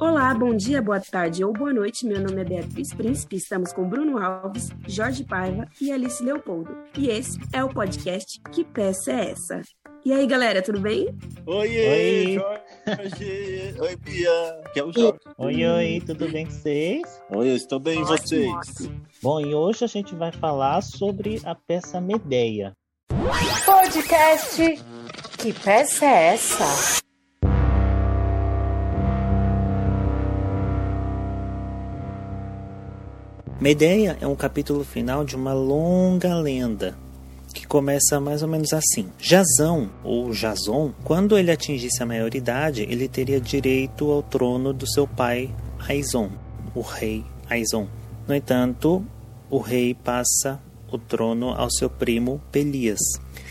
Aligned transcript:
Olá, 0.00 0.32
bom 0.32 0.54
dia, 0.54 0.80
boa 0.80 1.00
tarde 1.00 1.44
ou 1.44 1.52
boa 1.52 1.72
noite. 1.72 2.06
Meu 2.06 2.20
nome 2.20 2.40
é 2.40 2.44
Beatriz 2.44 2.94
Príncipe. 2.94 3.34
Estamos 3.34 3.72
com 3.72 3.88
Bruno 3.88 4.16
Alves, 4.16 4.68
Jorge 4.86 5.24
Paiva 5.24 5.66
e 5.80 5.90
Alice 5.90 6.22
Leopoldo. 6.22 6.70
E 6.96 7.08
esse 7.08 7.36
é 7.52 7.64
o 7.64 7.68
podcast 7.68 8.40
Que 8.52 8.64
Peça 8.64 9.10
é 9.10 9.32
Essa? 9.32 9.60
E 10.04 10.12
aí, 10.12 10.24
galera, 10.24 10.62
tudo 10.62 10.78
bem? 10.78 11.08
Oi, 11.44 11.68
oi. 11.68 12.38
Jorge. 12.86 13.74
oi, 13.80 13.96
Bia. 13.96 14.62
Que 14.72 14.78
é 14.78 14.84
o 14.84 14.92
Jorge. 14.92 15.18
Oi, 15.36 15.66
oi, 15.66 16.02
tudo 16.06 16.28
bem 16.30 16.46
com 16.46 16.52
vocês? 16.52 17.20
Oi, 17.30 17.50
eu 17.50 17.56
estou 17.56 17.80
bem, 17.80 18.00
e 18.00 18.04
vocês? 18.04 18.48
Ótimo. 18.48 19.02
Bom, 19.20 19.40
e 19.40 19.52
hoje 19.52 19.84
a 19.84 19.88
gente 19.88 20.14
vai 20.14 20.30
falar 20.30 20.80
sobre 20.80 21.40
a 21.44 21.56
peça 21.56 22.00
Medeia. 22.00 22.72
Podcast 23.64 24.62
Que 25.38 25.52
Peça 25.52 26.06
é 26.06 26.34
Essa? 26.34 27.07
Medeia 33.60 34.16
é 34.20 34.26
um 34.26 34.36
capítulo 34.36 34.84
final 34.84 35.24
de 35.24 35.34
uma 35.34 35.52
longa 35.52 36.32
lenda 36.36 36.96
que 37.52 37.66
começa 37.66 38.20
mais 38.20 38.40
ou 38.40 38.48
menos 38.48 38.72
assim. 38.72 39.08
Jazão, 39.18 39.90
ou 40.04 40.32
Jazon, 40.32 40.92
quando 41.02 41.36
ele 41.36 41.50
atingisse 41.50 42.00
a 42.00 42.06
maioridade, 42.06 42.82
ele 42.82 43.08
teria 43.08 43.40
direito 43.40 44.12
ao 44.12 44.22
trono 44.22 44.72
do 44.72 44.88
seu 44.88 45.08
pai 45.08 45.52
Aizon, 45.88 46.30
o 46.72 46.82
rei 46.82 47.24
Aizon. 47.50 47.88
No 48.28 48.34
entanto, 48.34 49.04
o 49.50 49.58
rei 49.58 49.92
passa 49.92 50.60
o 50.88 50.96
trono 50.96 51.48
ao 51.48 51.68
seu 51.68 51.90
primo 51.90 52.40
Pelias. 52.52 53.00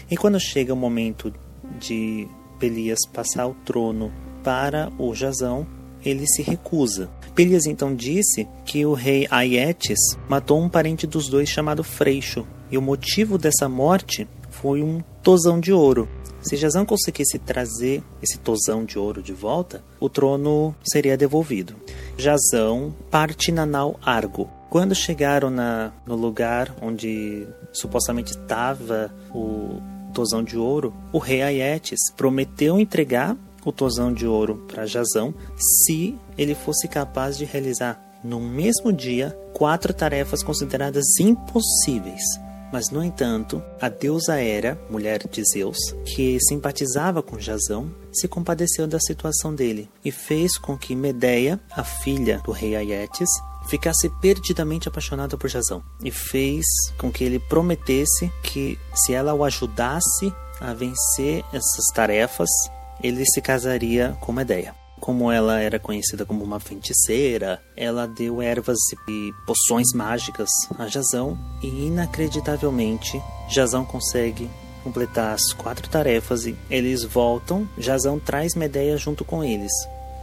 E 0.09 0.15
quando 0.15 0.39
chega 0.39 0.73
o 0.73 0.77
momento 0.77 1.33
de 1.77 2.29
Pelias 2.57 2.99
passar 3.11 3.45
o 3.45 3.55
trono 3.65 4.09
para 4.41 4.89
o 4.97 5.13
Jazão, 5.13 5.67
ele 6.01 6.25
se 6.25 6.41
recusa. 6.41 7.09
Pelias 7.37 7.67
então 7.67 7.93
disse 7.93 8.47
que 8.65 8.83
o 8.83 8.93
rei 8.95 9.27
Aietes 9.29 9.99
matou 10.27 10.59
um 10.59 10.67
parente 10.67 11.05
dos 11.05 11.29
dois 11.29 11.47
chamado 11.47 11.83
Freixo, 11.83 12.47
e 12.71 12.79
o 12.79 12.81
motivo 12.81 13.37
dessa 13.37 13.69
morte 13.69 14.27
foi 14.49 14.81
um 14.81 15.03
tosão 15.21 15.59
de 15.59 15.71
ouro. 15.71 16.09
Se 16.41 16.55
Jazão 16.55 16.83
conseguisse 16.83 17.37
trazer 17.37 18.01
esse 18.23 18.39
tosão 18.39 18.83
de 18.83 18.97
ouro 18.97 19.21
de 19.21 19.33
volta, 19.33 19.83
o 19.99 20.09
trono 20.09 20.75
seria 20.83 21.15
devolvido. 21.15 21.75
Jazão 22.17 22.91
parte 23.11 23.51
na 23.51 23.67
nau 23.67 23.99
Argo. 24.03 24.49
Quando 24.71 24.95
chegaram 24.95 25.51
na, 25.51 25.93
no 26.07 26.15
lugar 26.15 26.75
onde 26.81 27.47
supostamente 27.71 28.31
estava 28.31 29.13
o 29.31 29.79
tosão 30.11 30.43
de 30.43 30.57
ouro, 30.57 30.91
o 31.13 31.19
rei 31.19 31.43
Aietes 31.43 31.99
prometeu 32.15 32.79
entregar 32.79 33.37
o 33.69 33.71
tosão 33.71 34.13
de 34.13 34.25
ouro 34.25 34.63
para 34.67 34.85
Jazão 34.85 35.33
se 35.57 36.17
ele 36.37 36.55
fosse 36.55 36.87
capaz 36.87 37.37
de 37.37 37.45
realizar 37.45 38.01
no 38.23 38.39
mesmo 38.39 38.91
dia 38.91 39.37
quatro 39.53 39.93
tarefas 39.93 40.43
consideradas 40.43 41.05
impossíveis. 41.19 42.21
Mas, 42.71 42.89
no 42.89 43.01
entanto, 43.01 43.63
a 43.79 43.87
deusa 43.87 44.41
Hera, 44.41 44.77
mulher 44.89 45.25
de 45.25 45.41
Zeus, 45.43 45.77
que 46.03 46.37
simpatizava 46.41 47.23
com 47.23 47.39
Jazão, 47.39 47.89
se 48.11 48.27
compadeceu 48.27 48.85
da 48.85 48.99
situação 48.99 49.55
dele 49.55 49.89
e 50.03 50.11
fez 50.11 50.57
com 50.57 50.77
que 50.77 50.95
Medeia, 50.95 51.59
a 51.71 51.83
filha 51.83 52.41
do 52.43 52.51
rei 52.51 52.75
Aietes, 52.75 53.29
ficasse 53.69 54.09
perdidamente 54.21 54.87
apaixonada 54.87 55.37
por 55.37 55.49
Jazão 55.49 55.81
e 56.03 56.11
fez 56.11 56.65
com 56.97 57.11
que 57.11 57.23
ele 57.23 57.39
prometesse 57.39 58.31
que 58.43 58.77
se 58.93 59.13
ela 59.13 59.33
o 59.33 59.45
ajudasse 59.45 60.33
a 60.59 60.73
vencer 60.73 61.43
essas 61.53 61.85
tarefas, 61.93 62.49
ele 63.01 63.23
se 63.25 63.41
casaria 63.41 64.17
com 64.19 64.31
Medeia. 64.31 64.75
Como 64.99 65.31
ela 65.31 65.59
era 65.59 65.79
conhecida 65.79 66.25
como 66.25 66.43
uma 66.43 66.59
feiticeira, 66.59 67.61
ela 67.75 68.07
deu 68.07 68.41
ervas 68.41 68.79
e 69.07 69.31
poções 69.45 69.93
mágicas 69.93 70.49
a 70.77 70.87
Jazão 70.87 71.37
e 71.61 71.67
inacreditavelmente 71.85 73.21
Jazão 73.47 73.85
consegue 73.85 74.49
completar 74.83 75.33
as 75.33 75.53
quatro 75.53 75.87
tarefas 75.89 76.45
e 76.45 76.55
eles 76.69 77.03
voltam. 77.03 77.67
Jazão 77.77 78.19
traz 78.19 78.55
Medeia 78.55 78.97
junto 78.97 79.23
com 79.23 79.43
eles. 79.43 79.71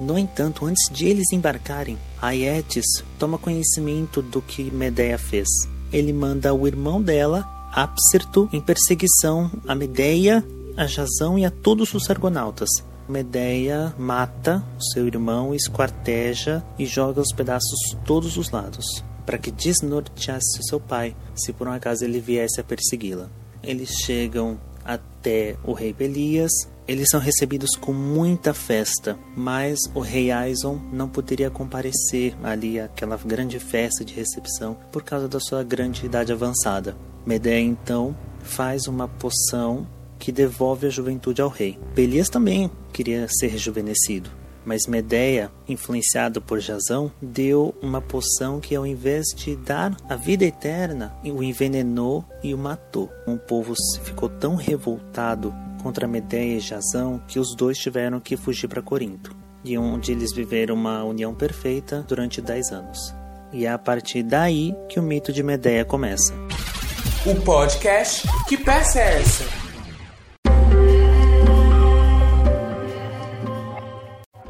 No 0.01 0.19
entanto, 0.19 0.67
antes 0.67 0.91
de 0.91 1.07
eles 1.07 1.33
embarcarem, 1.33 1.97
Aetes 2.21 2.87
toma 3.19 3.39
conhecimento 3.39 4.21
do 4.21 4.43
que 4.43 4.71
Medeia 4.71 5.19
fez. 5.19 5.49
Ele 5.93 6.13
manda 6.13 6.53
o 6.53 6.67
irmão 6.67 7.01
dela, 7.01 7.49
Apsirto, 7.73 8.49
em 8.53 8.61
perseguição 8.61 9.51
a 9.67 9.75
Medeia 9.75 10.45
a 10.77 10.87
Jazão 10.87 11.39
e 11.39 11.45
a 11.45 11.51
todos 11.51 11.95
os 11.95 12.09
argonautas. 12.11 12.69
Medeia 13.09 13.95
mata 13.99 14.65
o 14.79 14.83
seu 14.93 15.07
irmão, 15.07 15.55
esquarteja 15.55 16.65
e 16.79 16.87
joga 16.87 17.21
os 17.21 17.33
pedaços 17.33 17.79
todos 18.05 18.37
os 18.37 18.51
lados, 18.51 19.05
para 19.27 19.39
que 19.39 19.51
desnorteasse 19.51 20.63
seu 20.69 20.81
pai, 20.81 21.15
se 21.35 21.53
por 21.53 21.69
um 21.69 21.73
acaso 21.73 22.05
ele 22.05 22.19
viesse 22.19 22.61
a 22.61 22.65
persegui-la. 22.65 23.29
Eles 23.63 23.91
chegam 23.91 24.59
até 24.85 25.57
o 25.65 25.73
rei 25.73 25.93
Belias, 25.93 26.51
eles 26.87 27.09
são 27.11 27.19
recebidos 27.19 27.77
com 27.77 27.93
muita 27.93 28.53
festa, 28.53 29.19
mas 29.35 29.79
o 29.95 30.01
rei 30.01 30.31
Aison 30.31 30.81
não 30.93 31.09
poderia 31.09 31.51
comparecer 31.51 32.37
ali 32.43 32.79
àquela 32.79 33.17
grande 33.17 33.59
festa 33.59 34.05
de 34.05 34.13
recepção 34.13 34.77
por 34.93 35.03
causa 35.03 35.27
da 35.27 35.41
sua 35.41 35.63
grande 35.63 36.05
idade 36.05 36.33
avançada. 36.33 36.95
Medeia 37.25 37.61
então 37.61 38.15
faz 38.43 38.87
uma 38.87 39.09
poção 39.09 39.87
que 40.25 40.33
devolve 40.33 40.87
a 40.87 40.91
juventude 40.91 41.43
ao 41.43 41.51
rei. 41.51 41.79
Belias 41.95 42.31
também 42.31 42.71
queria 42.95 43.29
ser 43.29 43.49
rejuvenescido, 43.49 44.31
mas 44.65 44.87
Medeia, 44.87 45.53
influenciado 45.69 46.41
por 46.41 46.61
Jazão, 46.61 47.13
deu 47.21 47.75
uma 47.83 48.01
poção 48.01 48.59
que, 48.59 48.75
ao 48.75 48.87
invés 48.87 49.27
de 49.37 49.55
dar 49.55 49.95
a 50.09 50.17
vida 50.17 50.47
eterna, 50.47 51.15
o 51.23 51.43
envenenou 51.43 52.25
e 52.43 52.55
o 52.55 52.59
matou. 52.59 53.13
O 53.27 53.37
povo 53.37 53.75
ficou 54.03 54.31
tão 54.31 54.55
revoltado 54.55 55.55
contra 55.83 56.09
Medeia 56.09 56.57
e 56.57 56.61
Jazão 56.61 57.21
que 57.29 57.39
os 57.39 57.55
dois 57.55 57.77
tiveram 57.77 58.19
que 58.19 58.35
fugir 58.35 58.67
para 58.67 58.81
Corinto, 58.81 59.37
e 59.63 59.77
onde 59.77 60.11
eles 60.11 60.33
viveram 60.33 60.75
uma 60.75 61.05
união 61.05 61.35
perfeita 61.35 62.03
durante 62.09 62.41
dez 62.41 62.73
anos. 62.73 63.15
E 63.53 63.67
é 63.67 63.71
a 63.71 63.79
partir 63.79 64.23
daí 64.23 64.75
que 64.89 64.99
o 64.99 65.03
mito 65.03 65.31
de 65.35 65.43
Medeia 65.43 65.85
começa. 65.85 66.33
O 67.27 67.39
podcast 67.43 68.27
Que 68.49 68.57
Peça 68.57 69.01
é 69.01 69.21
Essa? 69.21 69.64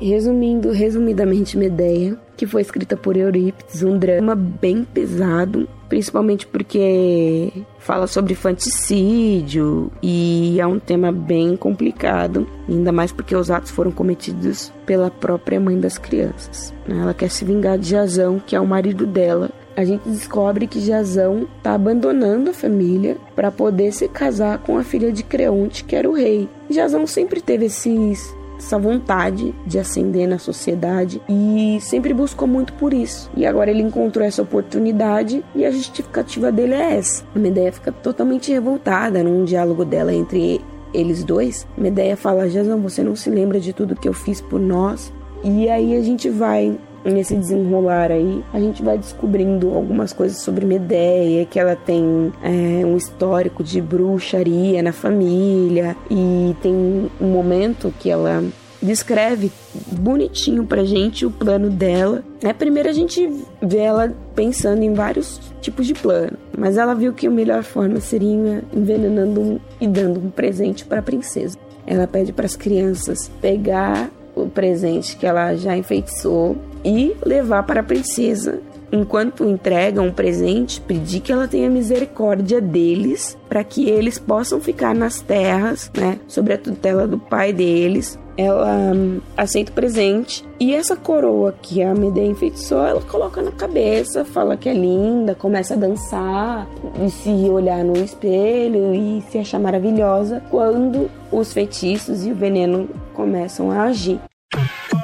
Resumindo, 0.05 0.71
resumidamente, 0.71 1.57
Medeia, 1.57 2.19
que 2.37 2.47
foi 2.47 2.61
escrita 2.61 2.95
por 2.95 3.17
Eurípides, 3.17 3.83
um 3.83 3.97
drama 3.99 4.35
bem 4.35 4.85
pesado, 4.85 5.67
principalmente 5.89 6.47
porque 6.47 7.51
fala 7.79 8.07
sobre 8.07 8.35
fanticídio 8.35 9.91
e 10.03 10.61
é 10.61 10.67
um 10.67 10.79
tema 10.79 11.11
bem 11.11 11.57
complicado, 11.57 12.47
ainda 12.69 12.93
mais 12.93 13.13
porque 13.13 13.35
os 13.35 13.51
atos 13.51 13.71
foram 13.71 13.91
cometidos 13.91 14.71
pela 14.85 15.11
própria 15.11 15.59
mãe 15.59 15.81
das 15.81 15.97
crianças. 15.97 16.75
Ela 16.87 17.15
quer 17.15 17.31
se 17.31 17.43
vingar 17.43 17.79
de 17.79 17.89
Jazão, 17.89 18.39
que 18.47 18.55
é 18.55 18.61
o 18.61 18.67
marido 18.67 19.07
dela, 19.07 19.51
a 19.75 19.87
gente 19.87 20.07
descobre 20.07 20.67
que 20.67 20.81
Jazão 20.81 21.49
está 21.57 21.75
abandonando 21.75 22.51
a 22.51 22.55
família 22.55 23.17
para 23.35 23.51
poder 23.51 23.91
se 23.91 24.07
casar 24.07 24.59
com 24.59 24.77
a 24.77 24.85
filha 24.85 25.11
de 25.11 25.23
Creonte, 25.23 25.83
que 25.83 25.97
era 25.97 26.09
o 26.09 26.15
rei. 26.15 26.47
Jazão 26.71 27.07
sempre 27.07 27.41
teve 27.41 27.67
esses 27.67 28.35
essa 28.59 28.79
vontade 28.79 29.55
de 29.67 29.79
ascender 29.79 30.29
na 30.29 30.39
sociedade 30.39 31.21
e 31.29 31.79
sempre 31.81 32.15
buscou 32.15 32.47
muito 32.47 32.73
por 32.75 32.95
isso. 32.95 33.31
E 33.37 33.47
agora 33.47 33.71
ele 33.71 33.83
encontrou 33.83 34.25
essa 34.25 34.43
oportunidade 34.43 35.45
e 35.55 35.65
a 35.65 35.71
justificativa 35.71 36.51
dele 36.51 36.75
é 36.75 36.97
essa. 36.97 37.25
A 37.35 37.39
Medeia 37.39 37.73
fica 37.73 37.93
totalmente 37.93 38.53
revoltada 38.53 39.23
num 39.23 39.45
diálogo 39.45 39.85
dela 39.85 40.13
entre 40.13 40.61
eles 40.93 41.25
dois. 41.25 41.67
Medeia 41.77 42.17
fala: 42.17 42.49
Jazão, 42.49 42.81
você 42.81 43.03
não 43.03 43.17
se 43.17 43.29
lembra 43.29 43.61
de 43.61 43.73
tudo 43.73 43.97
que 43.97 44.09
eu 44.09 44.15
fiz 44.15 44.41
por 44.41 44.61
nós? 44.61 45.13
E 45.43 45.69
aí 45.69 45.97
a 45.97 46.03
gente 46.03 46.31
vai 46.31 46.79
nesse 47.05 47.37
desenrolar 47.37 48.11
aí, 48.11 48.43
a 48.53 48.59
gente 48.59 48.83
vai 48.83 48.97
descobrindo 48.99 49.75
algumas 49.75 50.13
coisas 50.13 50.39
sobre 50.39 50.65
Medeia, 50.65 51.45
que 51.45 51.59
ela 51.59 51.77
tem 51.77 52.33
é, 52.43 52.85
um 52.85 52.97
histórico 52.97 53.63
de 53.63 53.81
bruxaria 53.81 54.83
na 54.83 54.93
família 54.93 55.97
e 56.11 56.57
tem 56.63 56.75
um 57.21 57.27
momento 57.27 57.93
que 57.99 58.11
ela 58.11 58.43
descreve 58.85 59.51
bonitinho 59.93 60.67
pra 60.67 60.85
gente 60.85 61.25
o 61.25 61.31
plano 61.31 61.71
dela. 61.71 62.23
É, 62.43 62.53
primeiro 62.53 62.89
a 62.89 62.93
gente 62.93 63.31
vê 63.63 63.79
ela 63.79 64.13
pensando 64.35 64.83
em 64.83 64.93
vários 64.93 65.41
tipos 65.61 65.87
de 65.87 65.95
plano, 65.95 66.37
mas 66.57 66.77
ela 66.77 66.95
viu 66.95 67.13
que 67.13 67.27
a 67.27 67.31
melhor 67.31 67.63
forma 67.63 67.99
seria 68.01 68.63
envenenando 68.73 69.41
um, 69.41 69.61
e 69.81 69.87
dando 69.89 70.21
um 70.21 70.31
presente 70.31 70.85
para 70.85 71.01
a 71.01 71.03
princesa. 71.03 71.59
Ela 71.87 72.07
pede 72.07 72.33
para 72.33 72.47
as 72.47 72.57
crianças 72.57 73.31
pegar 73.41 74.11
o 74.35 74.49
presente 74.49 75.17
que 75.17 75.27
ela 75.27 75.55
já 75.55 75.77
enfeitiçou 75.77 76.57
e 76.85 77.17
levar 77.25 77.63
para 77.65 77.81
a 77.81 77.85
princesa. 77.85 78.61
Enquanto 78.93 79.45
entregam 79.45 80.07
um 80.07 80.13
presente, 80.13 80.81
pedir 80.81 81.21
que 81.21 81.33
ela 81.33 81.49
tenha 81.49 81.69
misericórdia 81.69 82.61
deles, 82.61 83.37
para 83.49 83.65
que 83.65 83.89
eles 83.89 84.19
possam 84.19 84.61
ficar 84.61 84.95
nas 84.95 85.21
terras, 85.21 85.91
né, 85.97 86.19
sobre 86.29 86.53
a 86.53 86.59
tutela 86.59 87.07
do 87.07 87.19
pai 87.19 87.53
deles, 87.53 88.19
ela 88.37 88.93
hum, 88.95 89.21
aceita 89.37 89.71
o 89.71 89.75
presente 89.75 90.45
e 90.59 90.75
essa 90.75 90.97
coroa 90.97 91.55
que 91.61 91.83
a 91.83 91.95
Medea 91.95 92.27
enfeitiçou, 92.27 92.85
ela 92.85 93.01
coloca 93.01 93.43
na 93.43 93.53
cabeça, 93.53 94.25
fala 94.25 94.57
que 94.57 94.69
é 94.69 94.75
linda, 94.75 95.35
começa 95.35 95.75
a 95.75 95.77
dançar 95.77 96.69
e 97.05 97.11
se 97.11 97.31
olhar 97.49 97.85
no 97.85 97.97
espelho 97.97 98.95
e 98.95 99.23
se 99.31 99.39
achar 99.39 99.61
maravilhosa 99.61 100.43
quando 100.51 101.11
os 101.31 101.53
feitiços 101.53 102.27
e 102.27 102.33
o 102.33 102.35
veneno 102.35 102.89
começam 103.13 103.71
a 103.71 103.85
agir. 103.85 104.21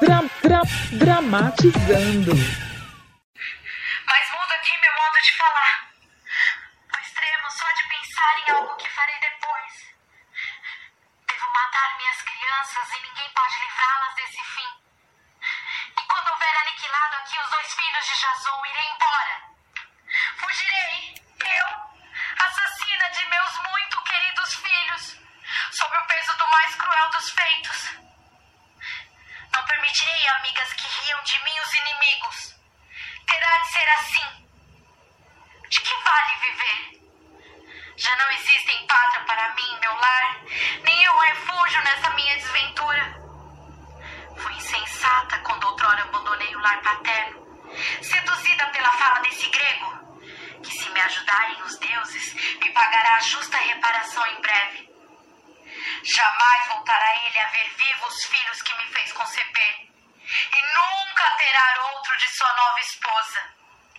Dra 0.00 0.24
dra 0.42 0.62
dramatizando. 0.92 2.69
Matar 11.70 11.96
minhas 11.98 12.20
crianças 12.22 12.92
e 12.92 13.02
ninguém 13.02 13.30
pode 13.30 13.58
livrá-las 13.60 14.14
desse 14.16 14.42
fim. 14.42 14.70
E 15.96 16.02
quando 16.02 16.28
houver 16.30 16.56
aniquilado 16.56 17.16
aqui 17.16 17.38
os 17.38 17.50
dois 17.50 17.74
filhos 17.74 18.06
de 18.06 18.14
Jason, 18.20 18.66
irei 18.66 18.88
embora. 18.90 19.42
Fugirei, 20.36 21.14
eu, 21.38 21.66
assassina 22.44 23.10
de 23.10 23.24
meus 23.26 23.58
muito 23.58 24.02
queridos 24.02 24.54
filhos, 24.54 25.16
sob 25.70 25.96
o 25.96 26.06
peso 26.06 26.36
do 26.38 26.48
mais 26.48 26.74
cruel 26.74 27.10
dos 27.10 27.30
feitos. 27.30 27.90
Não 29.52 29.64
permitirei, 29.64 30.28
amigas, 30.28 30.72
que 30.72 30.88
riam 30.88 31.22
de 31.22 31.44
mim 31.44 31.60
os 31.60 31.74
inimigos. 31.74 32.56
Terá 33.28 33.58
de 33.58 33.68
ser 33.68 33.88
assim. 33.90 34.48
De 35.68 35.80
que 35.80 35.94
vale 36.02 36.34
viver? 36.36 36.89
Já 38.00 38.16
não 38.16 38.30
existem 38.30 38.86
pátria 38.86 39.20
para 39.26 39.52
mim, 39.52 39.78
meu 39.78 39.94
lar, 39.94 40.40
nem 40.84 41.04
eu 41.04 41.18
refúgio 41.18 41.82
nessa 41.82 42.08
minha 42.14 42.34
desventura. 42.34 43.14
Fui 44.38 44.54
insensata 44.54 45.38
quando 45.40 45.64
outrora 45.64 46.04
abandonei 46.04 46.56
o 46.56 46.60
lar 46.60 46.80
paterno, 46.80 47.68
seduzida 48.00 48.66
pela 48.68 48.90
fala 48.92 49.20
desse 49.20 49.46
grego, 49.50 50.18
que 50.62 50.72
se 50.72 50.88
me 50.88 50.98
ajudarem 50.98 51.60
os 51.60 51.78
deuses, 51.78 52.32
me 52.60 52.70
pagará 52.72 53.16
a 53.16 53.20
justa 53.20 53.58
reparação 53.58 54.26
em 54.28 54.40
breve. 54.40 54.88
Jamais 56.02 56.68
voltará 56.68 57.16
ele 57.26 57.38
a 57.38 57.48
ver 57.48 57.68
vivos 57.76 58.14
os 58.14 58.24
filhos 58.24 58.62
que 58.62 58.74
me 58.78 58.84
fez 58.94 59.12
conceber, 59.12 59.88
e 60.24 60.62
nunca 60.72 61.30
terá 61.36 61.82
outro 61.92 62.16
de 62.16 62.28
sua 62.30 62.50
nova 62.54 62.80
esposa. 62.80 63.40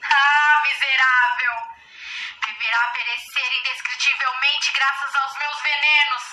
Ah, 0.01 0.63
miserável! 0.63 1.81
Deverá 2.62 2.88
perecer 2.94 3.54
indescritivelmente 3.54 4.72
graças 4.74 5.16
aos 5.16 5.36
meus 5.40 5.62
venenos. 5.62 6.24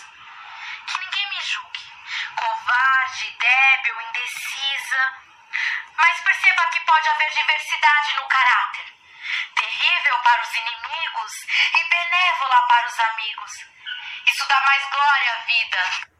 Que 0.86 0.98
ninguém 1.00 1.30
me 1.30 1.40
julgue. 1.40 1.92
Covarde, 2.36 3.30
débil, 3.30 3.98
indecisa. 4.02 5.14
Mas 5.96 6.20
perceba 6.20 6.66
que 6.66 6.80
pode 6.80 7.08
haver 7.08 7.30
diversidade 7.30 8.12
no 8.16 8.28
caráter. 8.28 8.92
Terrível 9.56 10.18
para 10.18 10.42
os 10.42 10.54
inimigos 10.54 11.32
e 11.48 11.84
benévola 11.88 12.60
para 12.68 12.88
os 12.88 13.00
amigos. 13.00 13.52
Isso 14.26 14.46
dá 14.48 14.60
mais 14.60 14.84
glória 14.90 15.32
à 15.32 15.36
vida. 15.46 16.17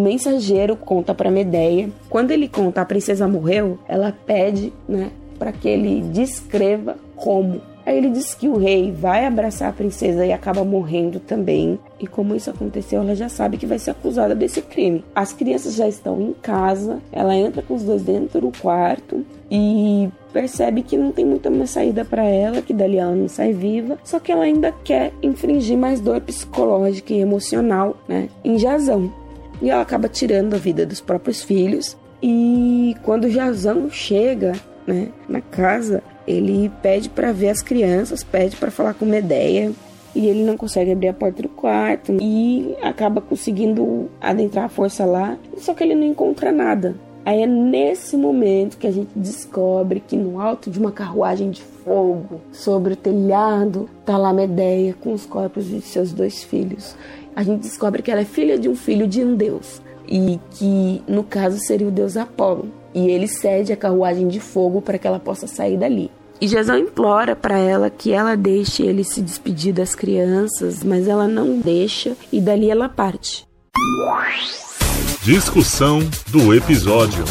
O 0.00 0.02
mensageiro 0.02 0.76
conta 0.76 1.14
para 1.14 1.30
Medeia. 1.30 1.90
Quando 2.08 2.30
ele 2.30 2.48
conta 2.48 2.80
a 2.80 2.86
princesa 2.86 3.28
morreu, 3.28 3.78
ela 3.86 4.16
pede, 4.24 4.72
né, 4.88 5.10
para 5.38 5.52
que 5.52 5.68
ele 5.68 6.00
descreva 6.00 6.96
como. 7.14 7.60
Aí 7.84 7.98
ele 7.98 8.08
diz 8.08 8.32
que 8.32 8.48
o 8.48 8.56
rei 8.56 8.90
vai 8.90 9.26
abraçar 9.26 9.68
a 9.68 9.74
princesa 9.74 10.24
e 10.24 10.32
acaba 10.32 10.64
morrendo 10.64 11.20
também. 11.20 11.78
E 11.98 12.06
como 12.06 12.34
isso 12.34 12.48
aconteceu, 12.48 13.02
ela 13.02 13.14
já 13.14 13.28
sabe 13.28 13.58
que 13.58 13.66
vai 13.66 13.78
ser 13.78 13.90
acusada 13.90 14.34
desse 14.34 14.62
crime. 14.62 15.04
As 15.14 15.34
crianças 15.34 15.74
já 15.74 15.86
estão 15.86 16.18
em 16.18 16.32
casa, 16.32 16.98
ela 17.12 17.36
entra 17.36 17.60
com 17.60 17.74
os 17.74 17.82
dois 17.82 18.00
dentro 18.00 18.40
do 18.40 18.52
quarto 18.58 19.22
e 19.50 20.08
percebe 20.32 20.82
que 20.82 20.96
não 20.96 21.12
tem 21.12 21.26
muita 21.26 21.50
mais 21.50 21.68
saída 21.68 22.06
para 22.06 22.24
ela, 22.24 22.62
que 22.62 22.72
dali 22.72 22.96
ela 22.96 23.14
não 23.14 23.28
sai 23.28 23.52
viva, 23.52 23.98
só 24.02 24.18
que 24.18 24.32
ela 24.32 24.44
ainda 24.44 24.72
quer 24.82 25.12
infringir 25.22 25.76
mais 25.76 26.00
dor 26.00 26.22
psicológica 26.22 27.12
e 27.12 27.20
emocional, 27.20 27.96
né, 28.08 28.30
em 28.42 28.58
Jazão. 28.58 29.19
E 29.60 29.70
ela 29.70 29.82
acaba 29.82 30.08
tirando 30.08 30.54
a 30.54 30.58
vida 30.58 30.86
dos 30.86 31.00
próprios 31.00 31.42
filhos. 31.42 31.96
E 32.22 32.94
quando 33.02 33.30
Jazão 33.30 33.90
chega, 33.90 34.52
né, 34.86 35.08
na 35.28 35.40
casa, 35.40 36.02
ele 36.26 36.70
pede 36.82 37.08
para 37.08 37.32
ver 37.32 37.50
as 37.50 37.62
crianças, 37.62 38.22
pede 38.22 38.56
para 38.56 38.70
falar 38.70 38.94
com 38.94 39.04
Medeia, 39.04 39.72
e 40.14 40.26
ele 40.26 40.44
não 40.44 40.56
consegue 40.56 40.92
abrir 40.92 41.08
a 41.08 41.14
porta 41.14 41.42
do 41.42 41.48
quarto 41.48 42.16
e 42.20 42.74
acaba 42.82 43.20
conseguindo 43.20 44.10
adentrar 44.20 44.64
a 44.64 44.68
força 44.68 45.04
lá, 45.04 45.36
só 45.56 45.72
que 45.72 45.84
ele 45.84 45.94
não 45.94 46.06
encontra 46.06 46.50
nada. 46.50 46.94
Aí 47.24 47.42
é 47.42 47.46
nesse 47.46 48.16
momento 48.16 48.78
que 48.78 48.86
a 48.86 48.90
gente 48.90 49.10
descobre 49.14 50.00
que 50.00 50.16
no 50.16 50.40
alto 50.40 50.70
de 50.70 50.78
uma 50.78 50.90
carruagem 50.90 51.50
de 51.50 51.62
fogo, 51.62 52.40
sobre 52.50 52.94
o 52.94 52.96
telhado, 52.96 53.88
tá 54.04 54.16
lá 54.16 54.32
Medeia 54.32 54.94
com 55.00 55.12
os 55.12 55.26
corpos 55.26 55.66
de 55.66 55.80
seus 55.82 56.12
dois 56.12 56.42
filhos. 56.42 56.96
A 57.40 57.42
gente 57.42 57.62
descobre 57.62 58.02
que 58.02 58.10
ela 58.10 58.20
é 58.20 58.24
filha 58.26 58.58
de 58.58 58.68
um 58.68 58.76
filho 58.76 59.08
de 59.08 59.24
um 59.24 59.34
deus 59.34 59.80
e 60.06 60.38
que 60.50 61.02
no 61.08 61.24
caso 61.24 61.58
seria 61.58 61.88
o 61.88 61.90
deus 61.90 62.14
Apolo. 62.14 62.70
E 62.94 63.08
ele 63.08 63.26
cede 63.26 63.72
a 63.72 63.76
carruagem 63.78 64.28
de 64.28 64.38
fogo 64.38 64.82
para 64.82 64.98
que 64.98 65.06
ela 65.06 65.18
possa 65.18 65.46
sair 65.46 65.78
dali. 65.78 66.10
E 66.38 66.46
Jezão 66.46 66.76
implora 66.76 67.34
para 67.34 67.56
ela 67.56 67.88
que 67.88 68.12
ela 68.12 68.36
deixe 68.36 68.82
ele 68.82 69.02
se 69.02 69.22
despedir 69.22 69.72
das 69.72 69.94
crianças, 69.94 70.84
mas 70.84 71.08
ela 71.08 71.26
não 71.26 71.58
deixa 71.58 72.14
e 72.30 72.42
dali 72.42 72.68
ela 72.70 72.90
parte. 72.90 73.48
Discussão 75.22 76.00
do 76.30 76.54
episódio. 76.54 77.24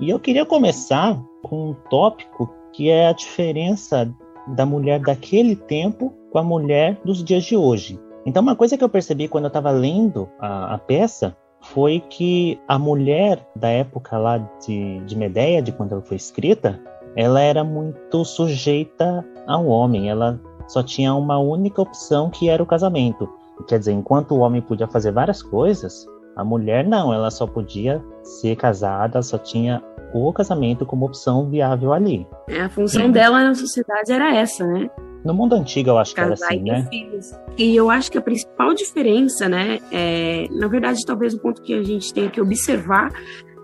E 0.00 0.08
eu 0.08 0.18
queria 0.18 0.46
começar 0.46 1.20
com 1.42 1.72
um 1.72 1.74
tópico 1.90 2.50
que 2.72 2.88
é 2.88 3.08
a 3.08 3.12
diferença 3.12 4.10
da 4.56 4.64
mulher 4.64 5.00
daquele 5.00 5.54
tempo 5.54 6.14
com 6.32 6.38
a 6.38 6.42
mulher 6.42 6.98
dos 7.04 7.22
dias 7.22 7.44
de 7.44 7.54
hoje. 7.54 8.00
Então, 8.28 8.42
uma 8.42 8.54
coisa 8.54 8.76
que 8.76 8.84
eu 8.84 8.90
percebi 8.90 9.26
quando 9.26 9.44
eu 9.44 9.48
estava 9.48 9.70
lendo 9.70 10.28
a, 10.38 10.74
a, 10.74 10.78
peça 10.78 11.34
foi 11.62 11.98
que 12.10 12.60
a 12.68 12.78
mulher 12.78 13.42
da 13.56 13.70
época 13.70 14.18
lá 14.18 14.36
de, 14.36 15.00
de 15.06 15.16
Medeia, 15.16 15.62
de 15.62 15.72
quando 15.72 15.92
ela 15.92 16.02
foi 16.02 16.18
escrita, 16.18 16.78
ela 17.16 17.40
era 17.40 17.64
muito 17.64 18.26
sujeita 18.26 19.24
ao 19.46 19.66
homem. 19.66 20.10
Ela 20.10 20.38
só 20.66 20.82
tinha 20.82 21.14
uma 21.14 21.38
única 21.38 21.80
opção 21.80 22.28
que 22.28 22.50
era 22.50 22.62
o 22.62 22.66
casamento. 22.66 23.26
Quer 23.66 23.78
dizer, 23.78 23.92
enquanto 23.92 24.32
o 24.32 24.40
homem 24.40 24.60
podia 24.60 24.86
fazer 24.86 25.10
várias 25.10 25.42
coisas, 25.42 26.06
a 26.36 26.44
mulher 26.44 26.86
não, 26.86 27.14
ela 27.14 27.30
só 27.30 27.46
podia 27.46 28.04
ser 28.22 28.56
casada, 28.56 29.22
só 29.22 29.38
tinha 29.38 29.82
o 30.12 30.30
casamento 30.34 30.84
como 30.84 31.06
opção 31.06 31.48
viável 31.48 31.94
ali. 31.94 32.26
É, 32.46 32.60
a 32.60 32.68
função 32.68 33.10
dela 33.10 33.42
na 33.42 33.54
sociedade 33.54 34.12
era 34.12 34.36
essa, 34.36 34.66
né? 34.66 34.90
No 35.24 35.34
mundo 35.34 35.54
antigo 35.54 35.90
eu 35.90 35.98
acho 35.98 36.14
que 36.14 36.20
era 36.20 36.34
assim, 36.34 36.62
né? 36.62 36.86
Filhos. 36.90 37.32
E 37.56 37.74
eu 37.74 37.90
acho 37.90 38.10
que 38.10 38.18
a 38.18 38.20
principal 38.20 38.72
diferença, 38.72 39.48
né, 39.48 39.78
é, 39.90 40.46
na 40.50 40.68
verdade, 40.68 41.04
talvez 41.04 41.34
o 41.34 41.38
ponto 41.40 41.60
que 41.62 41.74
a 41.74 41.82
gente 41.82 42.14
tem 42.14 42.28
que 42.28 42.40
observar 42.40 43.12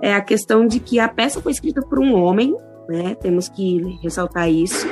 é 0.03 0.13
a 0.15 0.21
questão 0.21 0.67
de 0.67 0.81
que 0.81 0.99
a 0.99 1.09
peça 1.09 1.41
foi 1.41 1.53
escrita 1.53 1.81
por 1.81 1.99
um 2.01 2.15
homem, 2.15 2.55
né? 2.89 3.15
Temos 3.15 3.49
que 3.49 3.99
ressaltar 4.03 4.51
isso. 4.51 4.87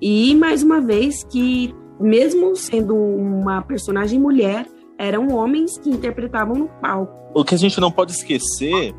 E 0.00 0.34
mais 0.34 0.62
uma 0.62 0.80
vez 0.80 1.24
que 1.24 1.74
mesmo 2.02 2.54
sendo 2.56 2.94
uma 2.94 3.62
personagem 3.62 4.18
mulher, 4.18 4.66
eram 4.98 5.28
homens 5.34 5.78
que 5.78 5.88
interpretavam 5.88 6.54
no 6.56 6.68
palco. 6.68 7.12
O 7.34 7.44
que 7.44 7.54
a 7.54 7.58
gente 7.58 7.80
não 7.80 7.90
pode 7.90 8.12
esquecer 8.12 8.94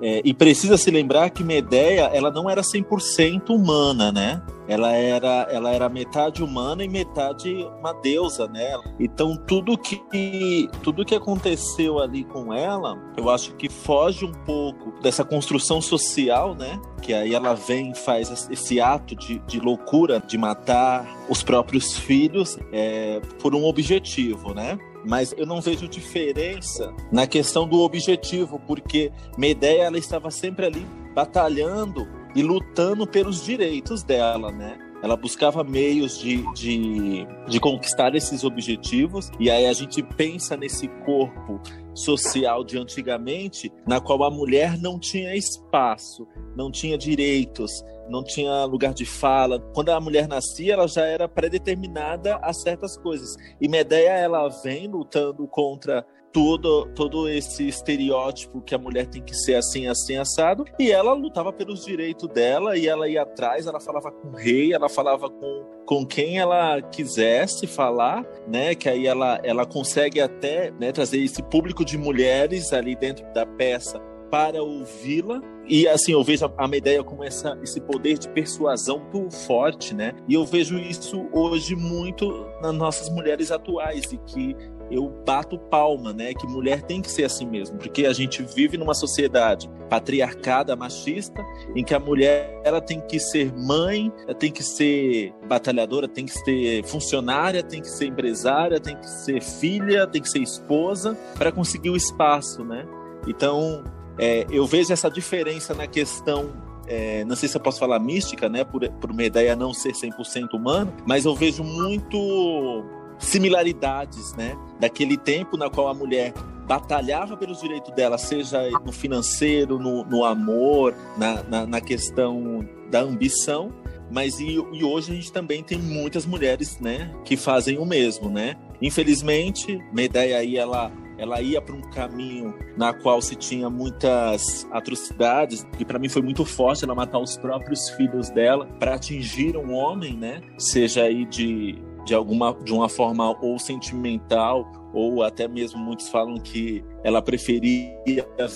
é, 0.00 0.20
e 0.24 0.34
precisa 0.34 0.76
se 0.76 0.90
lembrar 0.90 1.30
que 1.30 1.42
Medeia 1.42 2.10
ela 2.12 2.30
não 2.30 2.48
era 2.50 2.62
100% 2.62 3.50
humana, 3.50 4.12
né? 4.12 4.42
Ela 4.68 4.92
era, 4.92 5.46
ela 5.50 5.70
era 5.70 5.88
metade 5.88 6.42
humana 6.42 6.84
e 6.84 6.88
metade 6.88 7.66
uma 7.78 7.92
deusa, 7.92 8.48
né? 8.48 8.76
Então 8.98 9.36
tudo 9.36 9.78
que 9.78 10.68
tudo 10.82 11.04
que 11.04 11.14
aconteceu 11.14 11.98
ali 12.00 12.24
com 12.24 12.52
ela, 12.52 12.98
eu 13.16 13.30
acho 13.30 13.54
que 13.54 13.68
foge 13.68 14.24
um 14.24 14.32
pouco 14.32 15.00
dessa 15.00 15.24
construção 15.24 15.80
social, 15.80 16.54
né? 16.54 16.80
Que 17.00 17.14
aí 17.14 17.34
ela 17.34 17.54
vem 17.54 17.92
e 17.92 17.94
faz 17.94 18.48
esse 18.50 18.80
ato 18.80 19.14
de, 19.14 19.38
de 19.40 19.60
loucura 19.60 20.20
de 20.20 20.36
matar 20.36 21.06
os 21.28 21.42
próprios 21.42 21.96
filhos 21.96 22.58
é, 22.72 23.20
por 23.40 23.54
um 23.54 23.64
objetivo, 23.64 24.52
né? 24.52 24.78
Mas 25.06 25.32
eu 25.38 25.46
não 25.46 25.60
vejo 25.60 25.86
diferença 25.88 26.92
na 27.12 27.26
questão 27.26 27.66
do 27.66 27.80
objetivo, 27.80 28.60
porque 28.66 29.12
Medeia 29.38 29.84
ela 29.84 29.98
estava 29.98 30.30
sempre 30.30 30.66
ali 30.66 30.86
batalhando 31.14 32.06
e 32.34 32.42
lutando 32.42 33.06
pelos 33.06 33.44
direitos 33.44 34.02
dela, 34.02 34.50
né? 34.50 34.78
Ela 35.02 35.16
buscava 35.16 35.62
meios 35.62 36.18
de, 36.18 36.42
de, 36.54 37.26
de 37.46 37.60
conquistar 37.60 38.14
esses 38.14 38.42
objetivos, 38.44 39.30
e 39.38 39.50
aí 39.50 39.66
a 39.66 39.72
gente 39.72 40.02
pensa 40.02 40.56
nesse 40.56 40.88
corpo 41.04 41.60
social 41.94 42.64
de 42.64 42.78
antigamente, 42.78 43.72
na 43.86 44.00
qual 44.00 44.24
a 44.24 44.30
mulher 44.30 44.76
não 44.78 44.98
tinha 44.98 45.36
espaço, 45.36 46.26
não 46.56 46.70
tinha 46.70 46.98
direitos, 46.98 47.84
não 48.08 48.22
tinha 48.22 48.64
lugar 48.64 48.94
de 48.94 49.04
fala. 49.04 49.60
Quando 49.74 49.90
a 49.90 50.00
mulher 50.00 50.28
nascia, 50.28 50.74
ela 50.74 50.86
já 50.86 51.04
era 51.04 51.28
predeterminada 51.28 52.36
a 52.36 52.52
certas 52.52 52.96
coisas. 52.96 53.36
E 53.60 53.68
Medeia, 53.68 54.10
ela 54.10 54.48
vem 54.48 54.86
lutando 54.86 55.46
contra 55.46 56.04
todo, 56.36 56.86
todo 56.94 57.30
esse 57.30 57.66
estereótipo 57.66 58.60
que 58.60 58.74
a 58.74 58.78
mulher 58.78 59.06
tem 59.06 59.22
que 59.22 59.34
ser 59.34 59.54
assim, 59.54 59.86
assim, 59.86 60.18
assado. 60.18 60.66
E 60.78 60.92
ela 60.92 61.14
lutava 61.14 61.50
pelos 61.50 61.82
direitos 61.82 62.28
dela 62.28 62.76
e 62.76 62.86
ela 62.86 63.08
ia 63.08 63.22
atrás, 63.22 63.66
ela 63.66 63.80
falava 63.80 64.12
com 64.12 64.28
o 64.28 64.36
rei, 64.36 64.74
ela 64.74 64.86
falava 64.86 65.30
com, 65.30 65.64
com 65.86 66.06
quem 66.06 66.38
ela 66.38 66.82
quisesse 66.82 67.66
falar, 67.66 68.22
né? 68.46 68.74
Que 68.74 68.86
aí 68.86 69.06
ela, 69.06 69.40
ela 69.42 69.64
consegue 69.64 70.20
até 70.20 70.70
né, 70.72 70.92
trazer 70.92 71.24
esse 71.24 71.42
público 71.42 71.82
de 71.82 71.96
mulheres 71.96 72.70
ali 72.70 72.94
dentro 72.94 73.24
da 73.32 73.46
peça 73.46 73.98
para 74.30 74.62
ouvi-la. 74.62 75.40
E 75.68 75.88
assim, 75.88 76.12
eu 76.12 76.22
vejo 76.22 76.50
a 76.56 76.68
Medeia 76.68 77.02
como 77.02 77.24
essa, 77.24 77.58
esse 77.62 77.80
poder 77.80 78.18
de 78.18 78.28
persuasão 78.28 79.00
muito 79.12 79.34
forte, 79.34 79.94
né? 79.94 80.14
E 80.28 80.34
eu 80.34 80.44
vejo 80.44 80.78
isso 80.78 81.26
hoje 81.32 81.74
muito 81.74 82.46
nas 82.62 82.74
nossas 82.74 83.10
mulheres 83.10 83.50
atuais, 83.50 84.12
e 84.12 84.18
que 84.18 84.56
eu 84.90 85.12
bato 85.26 85.58
palma, 85.58 86.12
né? 86.12 86.32
Que 86.34 86.46
mulher 86.46 86.82
tem 86.82 87.02
que 87.02 87.10
ser 87.10 87.24
assim 87.24 87.46
mesmo, 87.46 87.78
porque 87.78 88.06
a 88.06 88.12
gente 88.12 88.42
vive 88.42 88.76
numa 88.76 88.94
sociedade 88.94 89.68
patriarcada, 89.90 90.76
machista, 90.76 91.44
em 91.74 91.82
que 91.82 91.94
a 91.94 91.98
mulher 91.98 92.60
ela 92.64 92.80
tem 92.80 93.00
que 93.00 93.18
ser 93.18 93.52
mãe, 93.52 94.12
tem 94.38 94.52
que 94.52 94.62
ser 94.62 95.32
batalhadora, 95.48 96.06
tem 96.06 96.26
que 96.26 96.32
ser 96.32 96.84
funcionária, 96.84 97.62
tem 97.62 97.80
que 97.80 97.88
ser 97.88 98.06
empresária, 98.06 98.80
tem 98.80 98.96
que 98.96 99.08
ser 99.08 99.42
filha, 99.42 100.06
tem 100.06 100.22
que 100.22 100.28
ser 100.28 100.40
esposa 100.40 101.16
para 101.36 101.50
conseguir 101.50 101.90
o 101.90 101.96
espaço, 101.96 102.64
né? 102.64 102.86
Então, 103.26 103.82
é, 104.18 104.46
eu 104.50 104.66
vejo 104.66 104.92
essa 104.92 105.10
diferença 105.10 105.74
na 105.74 105.86
questão 105.86 106.66
é, 106.86 107.24
não 107.24 107.34
sei 107.34 107.48
se 107.48 107.56
eu 107.56 107.60
posso 107.60 107.78
falar 107.78 107.98
mística, 107.98 108.48
né, 108.48 108.64
por, 108.64 108.88
por 108.88 109.10
uma 109.10 109.24
ideia 109.24 109.56
não 109.56 109.74
ser 109.74 109.92
100% 109.92 110.54
humano, 110.54 110.92
mas 111.06 111.24
eu 111.24 111.34
vejo 111.34 111.64
muito 111.64 112.84
similaridades, 113.18 114.34
né, 114.34 114.56
daquele 114.78 115.16
tempo 115.16 115.56
na 115.56 115.68
qual 115.68 115.88
a 115.88 115.94
mulher 115.94 116.32
batalhava 116.66 117.36
pelos 117.36 117.60
direitos 117.60 117.94
dela, 117.94 118.18
seja 118.18 118.70
no 118.84 118.92
financeiro, 118.92 119.78
no, 119.78 120.04
no 120.04 120.24
amor, 120.24 120.94
na, 121.16 121.42
na, 121.44 121.66
na, 121.66 121.80
questão 121.80 122.66
da 122.90 123.00
ambição, 123.00 123.72
mas 124.10 124.38
e, 124.40 124.54
e, 124.72 124.84
hoje 124.84 125.12
a 125.12 125.14
gente 125.14 125.32
também 125.32 125.62
tem 125.62 125.78
muitas 125.78 126.26
mulheres, 126.26 126.78
né, 126.80 127.12
que 127.24 127.36
fazem 127.36 127.78
o 127.78 127.84
mesmo, 127.84 128.30
né. 128.30 128.56
Infelizmente, 128.80 129.80
Medeia 129.92 130.38
aí 130.38 130.56
ela 130.56 130.92
ela 131.18 131.40
ia 131.40 131.60
para 131.60 131.74
um 131.74 131.80
caminho 131.80 132.54
na 132.76 132.92
qual 132.92 133.20
se 133.20 133.34
tinha 133.34 133.70
muitas 133.70 134.66
atrocidades, 134.70 135.66
que 135.76 135.84
para 135.84 135.98
mim 135.98 136.08
foi 136.08 136.22
muito 136.22 136.44
forte 136.44 136.84
ela 136.84 136.94
matar 136.94 137.18
os 137.18 137.36
próprios 137.36 137.88
filhos 137.90 138.30
dela 138.30 138.66
para 138.78 138.94
atingir 138.94 139.56
um 139.56 139.72
homem, 139.72 140.16
né? 140.16 140.40
Seja 140.58 141.02
aí 141.02 141.24
de, 141.24 141.82
de 142.04 142.14
alguma 142.14 142.54
de 142.62 142.72
uma 142.72 142.88
forma 142.88 143.36
ou 143.42 143.58
sentimental 143.58 144.70
ou 144.92 145.22
até 145.22 145.48
mesmo 145.48 145.78
muitos 145.78 146.08
falam 146.08 146.36
que 146.36 146.84
ela 147.04 147.20
preferia 147.20 147.96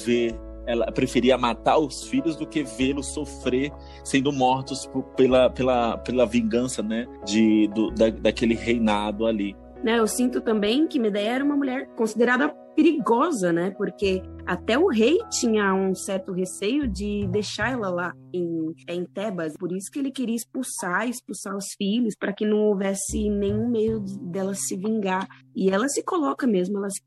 ver 0.04 0.38
ela 0.66 0.86
preferia 0.92 1.36
matar 1.36 1.78
os 1.78 2.04
filhos 2.04 2.36
do 2.36 2.46
que 2.46 2.62
vê-los 2.62 3.08
sofrer 3.08 3.72
sendo 4.04 4.32
mortos 4.32 4.86
por, 4.86 5.02
pela, 5.16 5.50
pela, 5.50 5.98
pela 5.98 6.24
vingança 6.26 6.82
né 6.82 7.06
de 7.26 7.68
do, 7.68 7.90
da, 7.90 8.10
daquele 8.10 8.54
reinado 8.54 9.26
ali 9.26 9.56
né? 9.82 9.98
Eu 9.98 10.06
sinto 10.06 10.40
também 10.40 10.86
que 10.86 10.98
Medeia 10.98 11.30
era 11.30 11.44
uma 11.44 11.56
mulher 11.56 11.86
considerada 11.96 12.48
perigosa, 12.74 13.52
né? 13.52 13.70
Porque 13.72 14.22
até 14.46 14.78
o 14.78 14.88
rei 14.88 15.18
tinha 15.30 15.74
um 15.74 15.94
certo 15.94 16.32
receio 16.32 16.88
de 16.88 17.26
deixar 17.28 17.72
ela 17.72 17.90
lá 17.90 18.12
em, 18.32 18.74
em 18.88 19.04
Tebas. 19.04 19.54
Por 19.58 19.72
isso 19.72 19.90
que 19.90 19.98
ele 19.98 20.10
queria 20.10 20.36
expulsar, 20.36 21.08
expulsar 21.08 21.56
os 21.56 21.66
filhos, 21.76 22.14
para 22.18 22.32
que 22.32 22.46
não 22.46 22.58
houvesse 22.58 23.28
nenhum 23.28 23.68
meio 23.68 24.00
dela 24.00 24.54
se 24.54 24.76
vingar. 24.76 25.26
E 25.54 25.70
ela 25.70 25.88
se 25.88 26.02
coloca 26.02 26.46
mesmo, 26.46 26.78
ela 26.78 26.90
se 26.90 27.02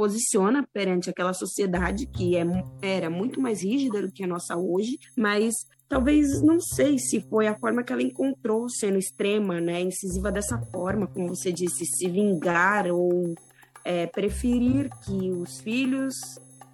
posiciona 0.00 0.66
perante 0.72 1.10
aquela 1.10 1.34
sociedade 1.34 2.06
que 2.06 2.34
é, 2.34 2.42
era 2.80 3.10
muito 3.10 3.38
mais 3.38 3.62
rígida 3.62 4.00
do 4.00 4.10
que 4.10 4.24
a 4.24 4.26
nossa 4.26 4.56
hoje, 4.56 4.98
mas 5.14 5.54
talvez 5.86 6.40
não 6.40 6.58
sei 6.58 6.98
se 6.98 7.20
foi 7.20 7.46
a 7.46 7.58
forma 7.58 7.82
que 7.82 7.92
ela 7.92 8.02
encontrou 8.02 8.66
sendo 8.70 8.96
extrema, 8.96 9.60
né, 9.60 9.82
incisiva 9.82 10.32
dessa 10.32 10.56
forma, 10.72 11.06
como 11.06 11.28
você 11.28 11.52
disse, 11.52 11.84
se 11.84 12.08
vingar 12.08 12.86
ou 12.86 13.34
é, 13.84 14.06
preferir 14.06 14.88
que 15.04 15.30
os 15.32 15.60
filhos 15.60 16.14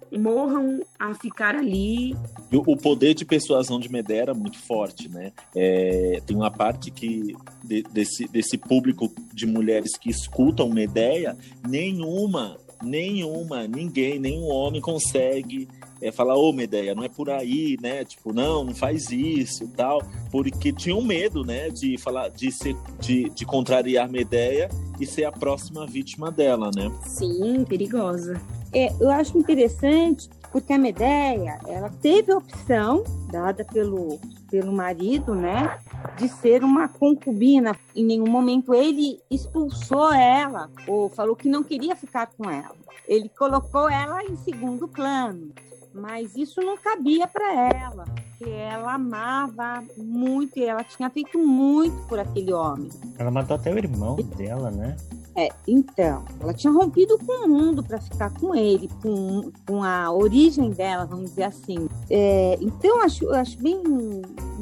morram 0.09 0.79
a 0.97 1.13
ficar 1.13 1.53
ali. 1.53 2.15
O 2.49 2.77
poder 2.77 3.13
de 3.13 3.25
persuasão 3.25 3.77
de 3.77 3.91
Medea 3.91 4.21
era 4.21 4.33
muito 4.33 4.57
forte, 4.57 5.09
né? 5.09 5.33
É, 5.53 6.21
tem 6.25 6.33
uma 6.33 6.49
parte 6.49 6.91
que 6.91 7.35
de, 7.61 7.83
desse, 7.91 8.25
desse 8.29 8.57
público 8.57 9.11
de 9.33 9.45
mulheres 9.45 9.97
que 9.97 10.09
escutam 10.09 10.69
Medeia, 10.69 11.37
nenhuma, 11.67 12.57
nenhuma, 12.81 13.67
ninguém, 13.67 14.19
nenhum 14.19 14.47
homem 14.47 14.81
consegue 14.81 15.67
é, 16.01 16.11
falar, 16.11 16.35
ô 16.35 16.51
Medeia, 16.53 16.93
não 16.93 17.03
é 17.03 17.09
por 17.09 17.29
aí, 17.29 17.77
né? 17.81 18.03
Tipo, 18.05 18.33
não, 18.33 18.63
não 18.63 18.75
faz 18.75 19.11
isso 19.11 19.63
e 19.63 19.67
tal. 19.67 20.01
Porque 20.31 20.71
tinham 20.71 21.01
medo, 21.01 21.43
né, 21.43 21.69
de 21.69 21.97
falar, 21.97 22.29
de 22.29 22.51
ser, 22.51 22.75
de, 22.99 23.29
de 23.29 23.45
contrariar 23.45 24.09
Medeia 24.09 24.69
e 24.99 25.05
ser 25.05 25.25
a 25.25 25.31
próxima 25.31 25.85
vítima 25.85 26.31
dela, 26.31 26.71
né? 26.75 26.91
Sim, 27.05 27.63
perigosa. 27.65 28.39
É, 28.73 28.91
eu 28.99 29.09
acho 29.09 29.37
interessante 29.37 30.29
porque 30.51 30.73
a 30.73 30.77
Medeia, 30.77 31.59
ela 31.67 31.89
teve 32.01 32.31
a 32.31 32.37
opção 32.37 33.03
dada 33.31 33.65
pelo, 33.65 34.19
pelo 34.49 34.71
marido, 34.71 35.35
né, 35.35 35.79
de 36.17 36.27
ser 36.27 36.63
uma 36.63 36.87
concubina. 36.87 37.75
Em 37.95 38.05
nenhum 38.05 38.29
momento 38.29 38.73
ele 38.73 39.19
expulsou 39.29 40.13
ela 40.13 40.69
ou 40.87 41.09
falou 41.09 41.35
que 41.35 41.49
não 41.49 41.63
queria 41.63 41.95
ficar 41.95 42.27
com 42.27 42.49
ela. 42.49 42.75
Ele 43.07 43.29
colocou 43.29 43.89
ela 43.89 44.23
em 44.23 44.35
segundo 44.37 44.87
plano 44.87 45.53
mas 45.99 46.35
isso 46.35 46.61
não 46.61 46.77
cabia 46.77 47.27
para 47.27 47.53
ela, 47.53 48.05
porque 48.05 48.49
ela 48.49 48.93
amava 48.93 49.83
muito 49.97 50.59
e 50.59 50.63
ela 50.63 50.83
tinha 50.83 51.09
feito 51.09 51.37
muito 51.39 51.95
por 52.07 52.19
aquele 52.19 52.53
homem. 52.53 52.89
Ela 53.17 53.31
matou 53.31 53.55
até 53.55 53.73
o 53.73 53.77
irmão 53.77 54.15
dela, 54.15 54.69
né? 54.69 54.95
É, 55.35 55.49
então, 55.67 56.25
ela 56.39 56.51
tinha 56.51 56.73
rompido 56.73 57.15
com 57.19 57.45
o 57.45 57.47
mundo 57.47 57.83
para 57.83 58.01
ficar 58.01 58.33
com 58.39 58.55
ele, 58.55 58.89
com, 59.03 59.51
com 59.67 59.83
a 59.83 60.11
origem 60.11 60.71
dela, 60.71 61.05
vamos 61.05 61.29
dizer 61.29 61.43
assim. 61.43 61.87
É, 62.09 62.57
então, 62.59 63.03
acho, 63.03 63.29
acho 63.31 63.55
bem 63.61 63.79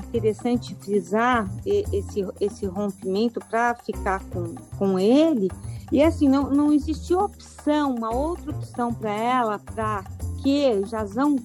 interessante 0.05 0.75
frisar 0.75 1.49
esse, 1.65 2.27
esse 2.41 2.65
rompimento 2.65 3.39
para 3.49 3.73
ficar 3.75 4.21
com, 4.25 4.53
com 4.77 4.99
ele. 4.99 5.49
E 5.93 6.03
assim, 6.03 6.27
não, 6.27 6.49
não 6.49 6.73
existiu 6.73 7.19
opção, 7.19 7.95
uma 7.95 8.13
outra 8.13 8.51
opção 8.51 8.93
para 8.93 9.13
ela, 9.13 9.59
para 9.59 10.03
que 10.45 10.85
Jazão 10.85 11.37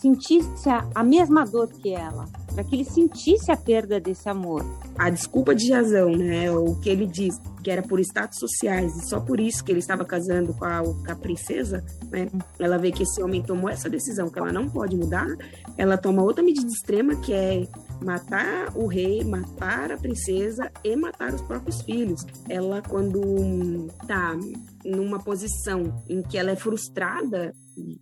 sentisse 0.00 0.70
a, 0.94 1.04
mesma 1.04 1.44
dor 1.44 1.68
que 1.68 1.92
ela, 1.92 2.24
para 2.54 2.64
que 2.64 2.74
ele 2.74 2.84
sentisse 2.84 3.52
a 3.52 3.56
perda 3.56 4.00
desse 4.00 4.30
amor. 4.30 4.64
A 4.96 5.10
desculpa 5.10 5.54
de 5.54 5.66
Jazão, 5.66 6.16
né, 6.16 6.50
o 6.50 6.74
que 6.76 6.88
ele 6.88 7.06
diz, 7.06 7.38
que 7.62 7.70
era 7.70 7.82
por 7.82 8.00
status 8.00 8.38
sociais 8.38 8.96
e 8.96 9.10
só 9.10 9.20
por 9.20 9.38
isso 9.40 9.62
que 9.62 9.70
ele 9.70 9.80
estava 9.80 10.06
casando 10.06 10.54
com 10.54 10.64
a, 10.64 10.82
com 10.82 11.12
a 11.12 11.14
princesa, 11.14 11.84
né, 12.10 12.30
ela 12.58 12.78
vê 12.78 12.90
que 12.90 13.02
esse 13.02 13.22
homem 13.22 13.42
tomou 13.42 13.68
essa 13.68 13.90
decisão 13.90 14.30
que 14.30 14.38
ela 14.38 14.50
não 14.50 14.70
pode 14.70 14.96
mudar, 14.96 15.28
ela 15.76 15.98
toma 15.98 16.22
outra 16.22 16.42
medida 16.42 16.66
extrema 16.66 17.14
que 17.16 17.34
é 17.34 17.68
matar 18.02 18.74
o 18.74 18.86
rei, 18.86 19.22
matar 19.22 19.92
a 19.92 19.98
princesa 19.98 20.72
e 20.82 20.96
matar 20.96 21.34
os 21.34 21.42
próprios 21.42 21.82
filhos. 21.82 22.24
Ela, 22.48 22.80
quando 22.80 23.88
tá 24.06 24.34
numa 24.82 25.18
posição 25.18 26.02
em 26.08 26.22
que 26.22 26.38
ela 26.38 26.52
é 26.52 26.56
frustrada 26.56 27.54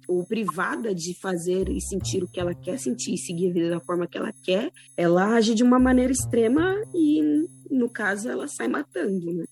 ou 0.08 0.24
privada 0.24 0.94
de 0.94 1.14
fazer 1.14 1.68
e 1.68 1.80
sentir 1.80 2.22
o 2.22 2.28
que 2.28 2.40
ela 2.40 2.54
quer 2.54 2.78
sentir 2.78 3.14
e 3.14 3.18
seguir 3.18 3.50
a 3.50 3.52
vida 3.52 3.70
da 3.70 3.80
forma 3.80 4.06
que 4.06 4.16
ela 4.16 4.32
quer, 4.42 4.70
ela 4.96 5.34
age 5.34 5.54
de 5.54 5.62
uma 5.62 5.78
maneira 5.78 6.12
extrema 6.12 6.74
e, 6.94 7.22
no 7.70 7.88
caso, 7.88 8.28
ela 8.28 8.46
sai 8.48 8.68
matando, 8.68 9.32
né? 9.32 9.44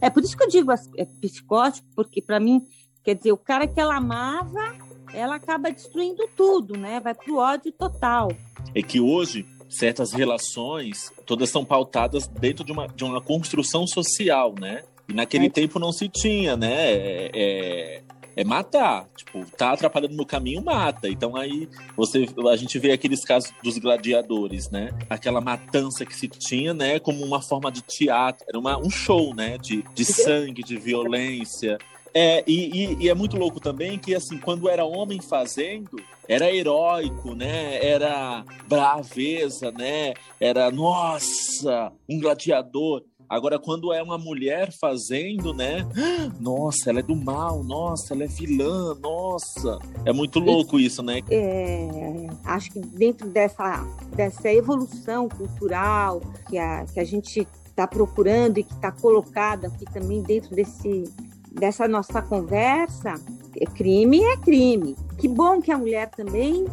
É 0.00 0.10
por 0.10 0.22
isso 0.22 0.36
que 0.36 0.44
eu 0.44 0.48
digo 0.48 0.70
é 0.72 1.04
psicótico, 1.20 1.86
porque 1.94 2.20
para 2.20 2.38
mim, 2.38 2.60
quer 3.02 3.14
dizer, 3.14 3.32
o 3.32 3.36
cara 3.36 3.66
que 3.66 3.80
ela 3.80 3.96
amava, 3.96 4.76
ela 5.12 5.36
acaba 5.36 5.70
destruindo 5.70 6.28
tudo, 6.36 6.76
né? 6.76 7.00
Vai 7.00 7.14
pro 7.14 7.36
ódio 7.36 7.72
total. 7.72 8.28
É 8.74 8.82
que 8.82 9.00
hoje 9.00 9.46
certas 9.68 10.12
relações 10.12 11.10
todas 11.24 11.48
são 11.48 11.64
pautadas 11.64 12.26
dentro 12.26 12.64
de 12.64 12.72
uma, 12.72 12.86
de 12.86 13.04
uma 13.04 13.20
construção 13.20 13.86
social, 13.86 14.54
né? 14.58 14.84
E 15.08 15.14
naquele 15.14 15.46
é. 15.46 15.50
tempo 15.50 15.78
não 15.78 15.92
se 15.92 16.08
tinha, 16.08 16.56
né? 16.56 16.94
É, 17.34 18.02
é, 18.36 18.44
matar. 18.44 19.08
Tipo, 19.16 19.44
tá 19.56 19.72
atrapalhando 19.72 20.14
no 20.14 20.26
caminho, 20.26 20.62
mata. 20.62 21.08
Então 21.08 21.36
aí 21.36 21.68
você, 21.96 22.26
a 22.50 22.56
gente 22.56 22.78
vê 22.78 22.92
aqueles 22.92 23.24
casos 23.24 23.52
dos 23.62 23.78
gladiadores, 23.78 24.70
né? 24.70 24.90
Aquela 25.08 25.40
matança 25.40 26.04
que 26.04 26.14
se 26.14 26.28
tinha, 26.28 26.74
né? 26.74 26.98
Como 26.98 27.24
uma 27.24 27.40
forma 27.40 27.70
de 27.70 27.82
teatro. 27.82 28.44
Era 28.48 28.58
uma, 28.58 28.78
um 28.78 28.90
show, 28.90 29.34
né? 29.34 29.58
De, 29.58 29.84
de 29.94 30.04
sangue, 30.04 30.62
de 30.62 30.76
violência. 30.76 31.78
É, 32.14 32.44
e, 32.46 32.84
e, 32.84 33.04
e, 33.04 33.08
é 33.08 33.14
muito 33.14 33.38
louco 33.38 33.58
também 33.58 33.98
que, 33.98 34.14
assim, 34.14 34.36
quando 34.36 34.68
era 34.68 34.84
homem 34.84 35.18
fazendo, 35.20 35.96
era 36.28 36.54
heróico, 36.54 37.34
né? 37.34 37.82
Era 37.84 38.44
braveza, 38.68 39.70
né? 39.70 40.12
Era, 40.38 40.70
nossa, 40.70 41.90
um 42.08 42.20
gladiador. 42.20 43.02
Agora, 43.32 43.58
quando 43.58 43.94
é 43.94 44.02
uma 44.02 44.18
mulher 44.18 44.70
fazendo, 44.78 45.54
né? 45.54 45.88
Nossa, 46.38 46.90
ela 46.90 46.98
é 46.98 47.02
do 47.02 47.16
mal, 47.16 47.64
nossa, 47.64 48.12
ela 48.12 48.24
é 48.24 48.26
vilã, 48.26 48.94
nossa. 48.96 49.78
É 50.04 50.12
muito 50.12 50.38
louco 50.38 50.78
isso, 50.78 51.02
né? 51.02 51.20
É, 51.30 52.26
acho 52.44 52.70
que 52.70 52.80
dentro 52.80 53.30
dessa, 53.30 53.86
dessa 54.14 54.52
evolução 54.52 55.30
cultural 55.30 56.20
que 56.50 56.58
a, 56.58 56.84
que 56.84 57.00
a 57.00 57.04
gente 57.04 57.48
está 57.64 57.86
procurando 57.86 58.58
e 58.58 58.64
que 58.64 58.74
está 58.74 58.92
colocado 58.92 59.64
aqui 59.64 59.86
também 59.86 60.20
dentro 60.22 60.54
desse, 60.54 61.04
dessa 61.52 61.88
nossa 61.88 62.20
conversa, 62.20 63.14
é 63.58 63.64
crime 63.64 64.22
é 64.24 64.36
crime. 64.36 64.94
Que 65.16 65.26
bom 65.26 65.62
que 65.62 65.72
a 65.72 65.78
mulher 65.78 66.10
também 66.10 66.66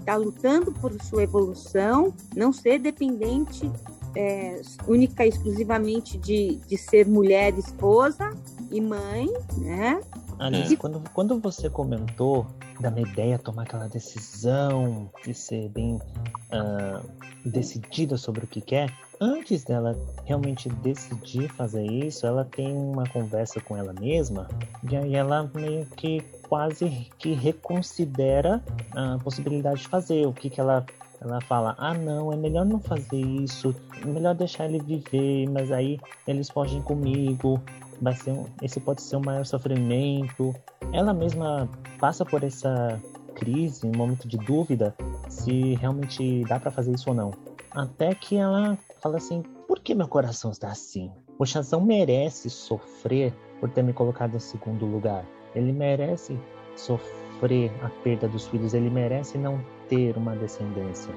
está 0.00 0.16
lutando 0.16 0.72
por 0.72 0.92
sua 1.02 1.22
evolução, 1.22 2.12
não 2.34 2.52
ser 2.52 2.80
dependente 2.80 3.70
é, 4.14 4.60
única 4.86 5.24
e 5.24 5.28
exclusivamente 5.28 6.18
de, 6.18 6.56
de 6.66 6.76
ser 6.76 7.06
mulher, 7.06 7.56
esposa 7.58 8.30
e 8.70 8.80
mãe, 8.80 9.28
né? 9.58 10.00
Alice, 10.38 10.74
quando, 10.76 11.02
quando 11.12 11.38
você 11.38 11.68
comentou 11.68 12.46
da 12.80 12.90
Medeia 12.90 13.38
tomar 13.38 13.64
aquela 13.64 13.86
decisão 13.88 15.10
de 15.22 15.34
ser 15.34 15.68
bem 15.68 15.96
uh, 15.96 17.10
decidida 17.44 18.16
sobre 18.16 18.44
o 18.44 18.46
que 18.46 18.62
quer, 18.62 18.90
antes 19.20 19.64
dela 19.64 19.94
realmente 20.24 20.70
decidir 20.70 21.50
fazer 21.50 21.84
isso, 21.84 22.26
ela 22.26 22.44
tem 22.44 22.74
uma 22.74 23.06
conversa 23.10 23.60
com 23.60 23.76
ela 23.76 23.92
mesma 23.92 24.48
e 24.90 24.96
aí 24.96 25.14
ela 25.14 25.50
meio 25.54 25.84
que 25.84 26.22
quase 26.48 27.08
que 27.18 27.34
reconsidera 27.34 28.62
a 28.92 29.18
possibilidade 29.22 29.82
de 29.82 29.88
fazer, 29.88 30.26
o 30.26 30.32
que, 30.32 30.48
que 30.48 30.60
ela 30.60 30.86
ela 31.20 31.40
fala: 31.42 31.74
ah, 31.78 31.94
não, 31.94 32.32
é 32.32 32.36
melhor 32.36 32.64
não 32.64 32.80
fazer 32.80 33.20
isso, 33.20 33.74
é 34.02 34.06
melhor 34.06 34.34
deixar 34.34 34.66
ele 34.66 34.80
viver, 34.80 35.48
mas 35.50 35.70
aí 35.70 35.98
eles 36.26 36.48
fogem 36.48 36.80
comigo, 36.82 37.60
vai 38.00 38.14
ser 38.16 38.32
um, 38.32 38.46
esse 38.62 38.80
pode 38.80 39.02
ser 39.02 39.16
um 39.16 39.22
maior 39.24 39.44
sofrimento. 39.44 40.54
Ela 40.92 41.12
mesma 41.12 41.68
passa 41.98 42.24
por 42.24 42.42
essa 42.42 43.00
crise, 43.34 43.86
um 43.86 43.96
momento 43.96 44.26
de 44.26 44.38
dúvida 44.38 44.94
se 45.28 45.74
realmente 45.74 46.44
dá 46.44 46.58
para 46.58 46.70
fazer 46.70 46.92
isso 46.92 47.10
ou 47.10 47.14
não. 47.14 47.32
Até 47.70 48.14
que 48.14 48.36
ela 48.36 48.76
fala 49.02 49.18
assim: 49.18 49.42
por 49.68 49.80
que 49.80 49.94
meu 49.94 50.08
coração 50.08 50.50
está 50.50 50.68
assim? 50.68 51.10
O 51.38 51.44
Shazam 51.44 51.80
merece 51.80 52.50
sofrer 52.50 53.32
por 53.60 53.68
ter 53.70 53.82
me 53.82 53.92
colocado 53.92 54.36
em 54.36 54.40
segundo 54.40 54.86
lugar. 54.86 55.24
Ele 55.54 55.72
merece 55.72 56.38
sofrer 56.76 57.70
a 57.82 57.88
perda 58.02 58.28
dos 58.28 58.46
filhos, 58.46 58.74
ele 58.74 58.90
merece 58.90 59.36
não 59.36 59.60
ter 59.90 60.16
uma 60.16 60.34
descendência. 60.34 61.12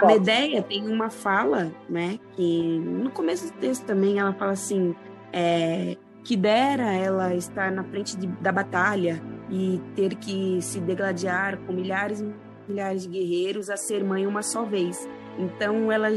A 0.00 0.06
Medeia 0.06 0.62
tem 0.62 0.88
uma 0.88 1.10
fala, 1.10 1.70
né, 1.88 2.18
que 2.32 2.78
no 2.78 3.10
começo 3.10 3.52
do 3.52 3.58
texto 3.58 3.84
também 3.84 4.18
ela 4.18 4.32
fala 4.32 4.52
assim, 4.52 4.94
é, 5.30 5.98
que 6.24 6.34
dera 6.34 6.94
ela 6.94 7.34
estar 7.34 7.70
na 7.70 7.84
frente 7.84 8.16
de, 8.16 8.26
da 8.26 8.50
batalha 8.50 9.22
e 9.50 9.80
ter 9.94 10.14
que 10.14 10.62
se 10.62 10.80
degladiar 10.80 11.58
com 11.58 11.72
milhares 11.74 12.20
e 12.20 12.34
milhares 12.66 13.02
de 13.02 13.08
guerreiros 13.08 13.68
a 13.68 13.76
ser 13.76 14.02
mãe 14.02 14.26
uma 14.26 14.42
só 14.42 14.64
vez. 14.64 15.06
Então 15.38 15.92
ela, 15.92 16.08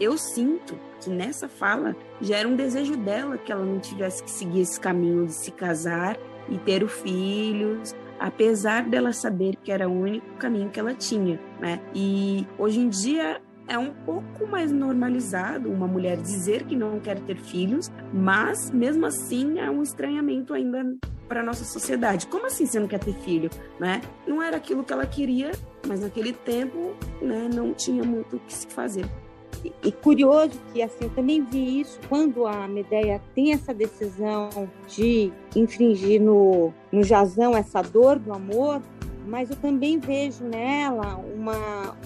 eu 0.00 0.16
sinto 0.16 0.78
que 1.00 1.10
nessa 1.10 1.48
fala 1.48 1.96
já 2.20 2.36
era 2.36 2.48
um 2.48 2.56
desejo 2.56 2.96
dela 2.96 3.36
que 3.36 3.50
ela 3.50 3.64
não 3.64 3.80
tivesse 3.80 4.22
que 4.22 4.30
seguir 4.30 4.60
esse 4.60 4.78
caminho 4.78 5.26
de 5.26 5.32
se 5.32 5.50
casar 5.50 6.16
e 6.48 6.56
ter 6.58 6.86
filhos, 6.88 7.94
apesar 8.18 8.88
dela 8.88 9.12
saber 9.12 9.56
que 9.56 9.70
era 9.70 9.88
o 9.88 9.92
único 9.92 10.26
caminho 10.38 10.70
que 10.70 10.80
ela 10.80 10.94
tinha, 10.94 11.40
né? 11.60 11.80
E 11.94 12.46
hoje 12.58 12.80
em 12.80 12.88
dia 12.88 13.40
é 13.68 13.78
um 13.78 13.92
pouco 13.92 14.46
mais 14.46 14.72
normalizado 14.72 15.70
uma 15.70 15.86
mulher 15.86 16.16
dizer 16.16 16.64
que 16.64 16.74
não 16.74 16.98
quer 16.98 17.20
ter 17.20 17.36
filhos, 17.36 17.92
mas 18.12 18.70
mesmo 18.70 19.04
assim 19.06 19.58
é 19.60 19.70
um 19.70 19.82
estranhamento 19.82 20.54
ainda 20.54 20.96
para 21.28 21.42
nossa 21.42 21.64
sociedade. 21.64 22.26
Como 22.26 22.46
assim 22.46 22.64
você 22.64 22.80
não 22.80 22.88
quer 22.88 22.98
ter 22.98 23.12
filho, 23.12 23.50
né? 23.78 24.00
Não 24.26 24.42
era 24.42 24.56
aquilo 24.56 24.82
que 24.82 24.92
ela 24.92 25.06
queria, 25.06 25.52
mas 25.86 26.00
naquele 26.00 26.32
tempo, 26.32 26.94
né, 27.20 27.48
não 27.54 27.74
tinha 27.74 28.02
muito 28.02 28.36
o 28.36 28.40
que 28.40 28.52
se 28.52 28.66
fazer. 28.68 29.04
E 29.82 29.92
curioso 29.92 30.58
que 30.72 30.82
assim, 30.82 31.04
eu 31.04 31.10
também 31.10 31.44
vi 31.44 31.80
isso 31.80 31.98
quando 32.08 32.46
a 32.46 32.68
Medeia 32.68 33.20
tem 33.34 33.52
essa 33.52 33.74
decisão 33.74 34.48
de 34.86 35.32
infringir 35.54 36.20
no, 36.20 36.72
no 36.92 37.02
Jazão 37.02 37.56
essa 37.56 37.82
dor 37.82 38.18
do 38.18 38.32
amor, 38.32 38.82
mas 39.26 39.50
eu 39.50 39.56
também 39.56 39.98
vejo 39.98 40.44
nela 40.44 41.16
uma, 41.16 41.96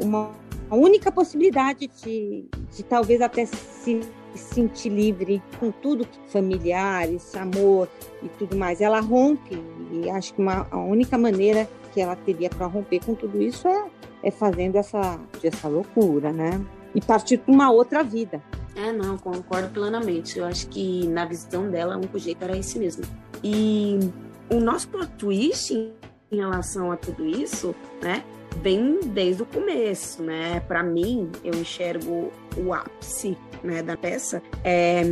uma, 0.00 0.30
única 0.70 1.10
possibilidade 1.10 1.90
de, 2.02 2.44
de 2.74 2.82
talvez 2.82 3.20
até 3.20 3.44
se 3.46 4.00
sentir 4.34 4.90
livre 4.90 5.42
com 5.58 5.70
tudo 5.70 6.06
familiares, 6.28 7.34
amor 7.34 7.88
e 8.22 8.28
tudo 8.28 8.56
mais. 8.56 8.80
Ela 8.80 9.00
rompe 9.00 9.60
e 9.90 10.08
acho 10.10 10.34
que 10.34 10.40
uma, 10.40 10.66
a 10.70 10.78
única 10.78 11.18
maneira 11.18 11.68
que 11.92 12.00
ela 12.00 12.14
teria 12.14 12.48
para 12.48 12.66
romper 12.66 13.04
com 13.04 13.14
tudo 13.14 13.42
isso 13.42 13.66
é, 13.66 13.86
é 14.22 14.30
fazendo 14.30 14.76
essa, 14.76 15.18
essa 15.42 15.68
loucura, 15.68 16.32
né? 16.32 16.64
E 16.94 17.00
partir 17.00 17.38
para 17.38 17.52
uma 17.52 17.70
outra 17.70 18.02
vida. 18.02 18.42
É, 18.76 18.92
não, 18.92 19.18
concordo 19.18 19.68
plenamente. 19.70 20.38
Eu 20.38 20.44
acho 20.44 20.68
que 20.68 21.06
na 21.08 21.24
visão 21.24 21.68
dela, 21.68 21.94
o 21.94 21.98
único 21.98 22.18
jeito 22.18 22.42
era 22.42 22.56
esse 22.56 22.78
mesmo. 22.78 23.04
E 23.42 23.98
o 24.50 24.60
nosso 24.60 24.88
plot 24.88 25.10
twist 25.18 25.74
em 26.30 26.36
relação 26.36 26.92
a 26.92 26.96
tudo 26.96 27.26
isso, 27.26 27.74
né, 28.02 28.22
vem 28.62 29.00
desde 29.00 29.42
o 29.42 29.46
começo, 29.46 30.22
né? 30.22 30.60
Para 30.60 30.82
mim, 30.82 31.30
eu 31.44 31.54
enxergo 31.54 32.30
o 32.56 32.72
ápice, 32.72 33.36
né, 33.62 33.82
da 33.82 33.96
peça. 33.96 34.42
É, 34.64 35.02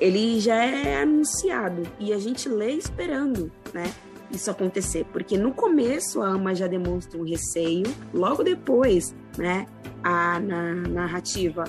ele 0.00 0.40
já 0.40 0.64
é 0.64 1.02
anunciado 1.02 1.82
e 1.98 2.12
a 2.12 2.18
gente 2.18 2.48
lê 2.48 2.72
esperando, 2.72 3.50
né? 3.72 3.92
Isso 4.30 4.50
acontecer, 4.50 5.04
porque 5.12 5.36
no 5.36 5.52
começo 5.52 6.22
a 6.22 6.28
ama 6.28 6.54
já 6.54 6.68
demonstra 6.68 7.18
um 7.18 7.24
receio, 7.24 7.86
logo 8.14 8.44
depois, 8.44 9.14
né, 9.36 9.66
a 10.02 10.40
na, 10.40 10.74
narrativa 10.74 11.64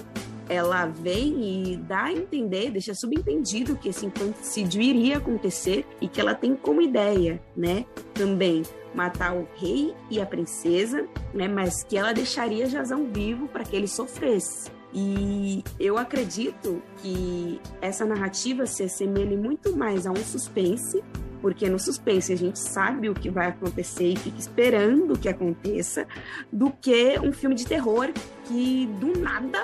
ela 0.50 0.86
vem 0.86 1.71
e 1.71 1.78
dá 1.78 2.04
a 2.04 2.12
entender, 2.12 2.71
deixa 2.71 2.93
subentendido 2.93 3.78
que 3.78 3.88
esse 3.88 4.06
infanticídio 4.06 4.82
iria 4.82 5.17
acontecer 5.17 5.86
e 6.02 6.10
que 6.10 6.19
ela 6.19 6.36
tem 6.36 6.56
como 6.56 6.82
ideia, 6.82 7.41
né, 7.56 7.86
também 8.13 8.63
matar 8.93 9.34
o 9.34 9.47
rei 9.56 9.95
e 10.10 10.19
a 10.19 10.26
princesa, 10.26 11.08
né, 11.34 11.47
mas 11.47 11.84
que 11.84 11.97
ela 11.97 12.12
deixaria 12.13 12.65
Jazão 12.65 13.08
vivo 13.10 13.47
para 13.47 13.63
que 13.63 13.76
ele 13.76 13.88
sofresse. 13.88 14.69
E 14.93 15.63
eu 15.80 15.97
acredito 15.97 16.82
que 16.97 17.62
essa 17.82 18.06
narrativa 18.06 18.65
se 18.65 18.84
assemelhe 18.84 19.38
muito 19.38 19.76
mais 19.76 20.06
a 20.06 20.12
um 20.12 20.17
suspense 20.17 21.02
porque 21.41 21.69
no 21.69 21.80
suspense 21.80 22.32
a 22.32 22.38
gente 22.38 22.60
sabe 22.60 23.10
o 23.10 23.13
que 23.13 23.30
vai 23.30 23.47
acontecer 23.47 24.13
e 24.13 24.15
fica 24.15 24.39
esperando 24.39 25.17
que 25.17 25.27
aconteça, 25.27 26.08
do 26.51 26.71
que 26.71 27.19
um 27.19 27.34
filme 27.34 27.56
de 27.56 27.65
terror 27.65 28.10
que 28.45 28.88
do 28.99 29.19
nada 29.19 29.63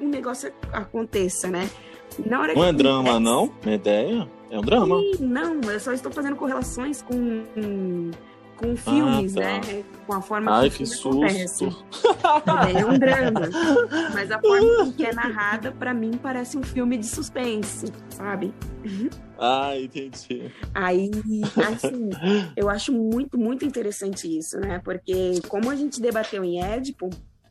um 0.00 0.08
negócio 0.08 0.52
aconteça, 0.72 1.48
né? 1.48 1.68
Na 2.24 2.40
hora 2.40 2.54
não 2.54 2.64
é 2.64 2.72
drama, 2.72 3.20
não? 3.20 3.52
Minha 3.62 3.76
ideia 3.76 4.28
é 4.50 4.58
um 4.58 4.62
drama. 4.62 4.96
não, 5.20 5.60
eu 5.70 5.80
só 5.80 5.92
estou 5.92 6.10
fazendo 6.10 6.36
correlações 6.36 7.02
com 7.02 7.44
com 8.58 8.76
filmes, 8.76 9.36
ah, 9.36 9.40
tá. 9.40 9.46
né? 9.46 9.84
Com 10.06 10.12
a 10.14 10.20
forma 10.20 10.58
Ai, 10.58 10.68
que, 10.68 10.84
que 10.84 10.94
acontece. 10.94 11.64
É 11.64 12.84
um 12.84 12.98
drama. 12.98 13.40
Mas 14.12 14.30
a 14.30 14.40
forma 14.40 14.92
que 14.92 15.06
é 15.06 15.14
narrada, 15.14 15.72
para 15.72 15.94
mim, 15.94 16.18
parece 16.20 16.58
um 16.58 16.62
filme 16.62 16.98
de 16.98 17.06
suspense, 17.06 17.86
sabe? 18.10 18.52
Ah, 19.38 19.78
entendi. 19.78 20.52
Aí, 20.74 21.10
assim, 21.56 22.10
eu 22.56 22.68
acho 22.68 22.92
muito, 22.92 23.38
muito 23.38 23.64
interessante 23.64 24.36
isso, 24.36 24.58
né? 24.58 24.80
Porque 24.82 25.40
como 25.46 25.70
a 25.70 25.76
gente 25.76 26.00
debateu 26.00 26.44
em 26.44 26.60
Édipo, 26.60 27.08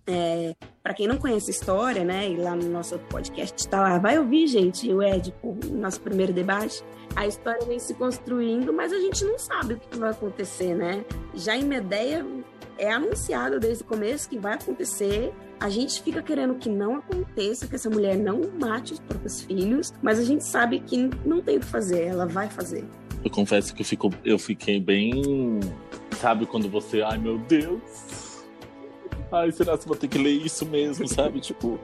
é, 0.08 0.56
para 0.82 0.94
quem 0.94 1.08
não 1.08 1.18
conhece 1.18 1.52
a 1.52 1.54
história, 1.54 2.04
né, 2.04 2.30
e 2.30 2.38
lá 2.38 2.56
no 2.56 2.70
nosso 2.70 2.98
podcast 2.98 3.60
está 3.60 3.82
lá, 3.82 3.98
vai 4.00 4.18
ouvir, 4.18 4.48
gente, 4.48 4.92
o 4.92 5.02
Édipo, 5.02 5.58
nosso 5.72 6.00
primeiro 6.00 6.32
debate. 6.32 6.82
A 7.16 7.28
história 7.28 7.66
vem 7.66 7.78
se 7.78 7.94
construindo, 7.94 8.72
mas 8.72 8.94
a 8.94 9.00
gente 9.00 9.26
não 9.26 9.38
sabe 9.38 9.74
o 9.74 9.80
que 9.80 9.98
vai 9.98 10.12
acontecer, 10.12 10.74
né? 10.76 11.04
Já 11.34 11.58
em 11.58 11.64
Medeia 11.64 12.26
é 12.78 12.92
anunciado 12.92 13.60
desde 13.60 13.84
o 13.84 13.86
começo 13.88 14.30
que 14.30 14.38
vai 14.38 14.54
acontecer. 14.54 15.34
A 15.60 15.70
gente 15.70 16.02
fica 16.02 16.22
querendo 16.22 16.56
que 16.56 16.70
não 16.70 16.98
aconteça, 16.98 17.68
que 17.68 17.76
essa 17.76 17.90
mulher 17.90 18.16
não 18.16 18.42
mate 18.60 18.94
os 18.94 19.00
próprios 19.00 19.42
filhos, 19.42 19.92
mas 20.02 20.20
a 20.20 20.24
gente 20.24 20.44
sabe 20.44 20.80
que 20.80 21.10
não 21.26 21.42
tem 21.42 21.58
o 21.58 21.60
que 21.60 21.66
fazer, 21.66 22.04
ela 22.04 22.28
vai 22.28 22.50
fazer. 22.50 22.86
Eu 23.26 23.32
confesso 23.32 23.74
que 23.74 23.82
eu, 23.82 23.86
fico, 23.86 24.14
eu 24.24 24.38
fiquei 24.38 24.80
bem. 24.80 25.60
Sabe 26.20 26.46
quando 26.46 26.70
você. 26.70 27.02
Ai 27.02 27.18
meu 27.18 27.38
Deus! 27.40 28.27
Ai, 29.32 29.52
será 29.52 29.78
que 29.78 29.84
eu 29.84 29.88
vou 29.88 29.98
ter 29.98 30.08
que 30.08 30.18
ler 30.18 30.32
isso 30.32 30.66
mesmo, 30.66 31.08
sabe? 31.08 31.40
tipo. 31.40 31.80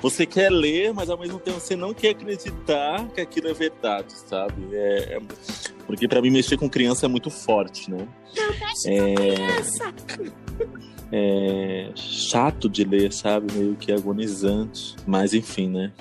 você 0.00 0.26
quer 0.26 0.50
ler, 0.50 0.92
mas 0.92 1.10
ao 1.10 1.18
mesmo 1.18 1.38
tempo 1.38 1.60
você 1.60 1.76
não 1.76 1.94
quer 1.94 2.10
acreditar 2.10 3.06
que 3.08 3.20
aquilo 3.20 3.48
é 3.48 3.54
verdade, 3.54 4.12
sabe? 4.12 4.54
É, 4.72 5.16
é... 5.16 5.20
porque 5.86 6.06
para 6.08 6.20
mim 6.20 6.30
mexer 6.30 6.56
com 6.56 6.68
criança 6.68 7.06
é 7.06 7.08
muito 7.08 7.30
forte, 7.30 7.90
né? 7.90 8.06
Não 8.36 8.48
mexe 8.58 8.90
é... 8.90 9.14
com 9.14 9.14
criança! 9.14 9.94
É 11.12 11.90
chato 11.94 12.68
de 12.68 12.82
ler, 12.82 13.12
sabe? 13.12 13.52
Meio 13.52 13.76
que 13.76 13.92
agonizante. 13.92 14.96
Mas 15.06 15.32
enfim, 15.32 15.68
né? 15.68 15.92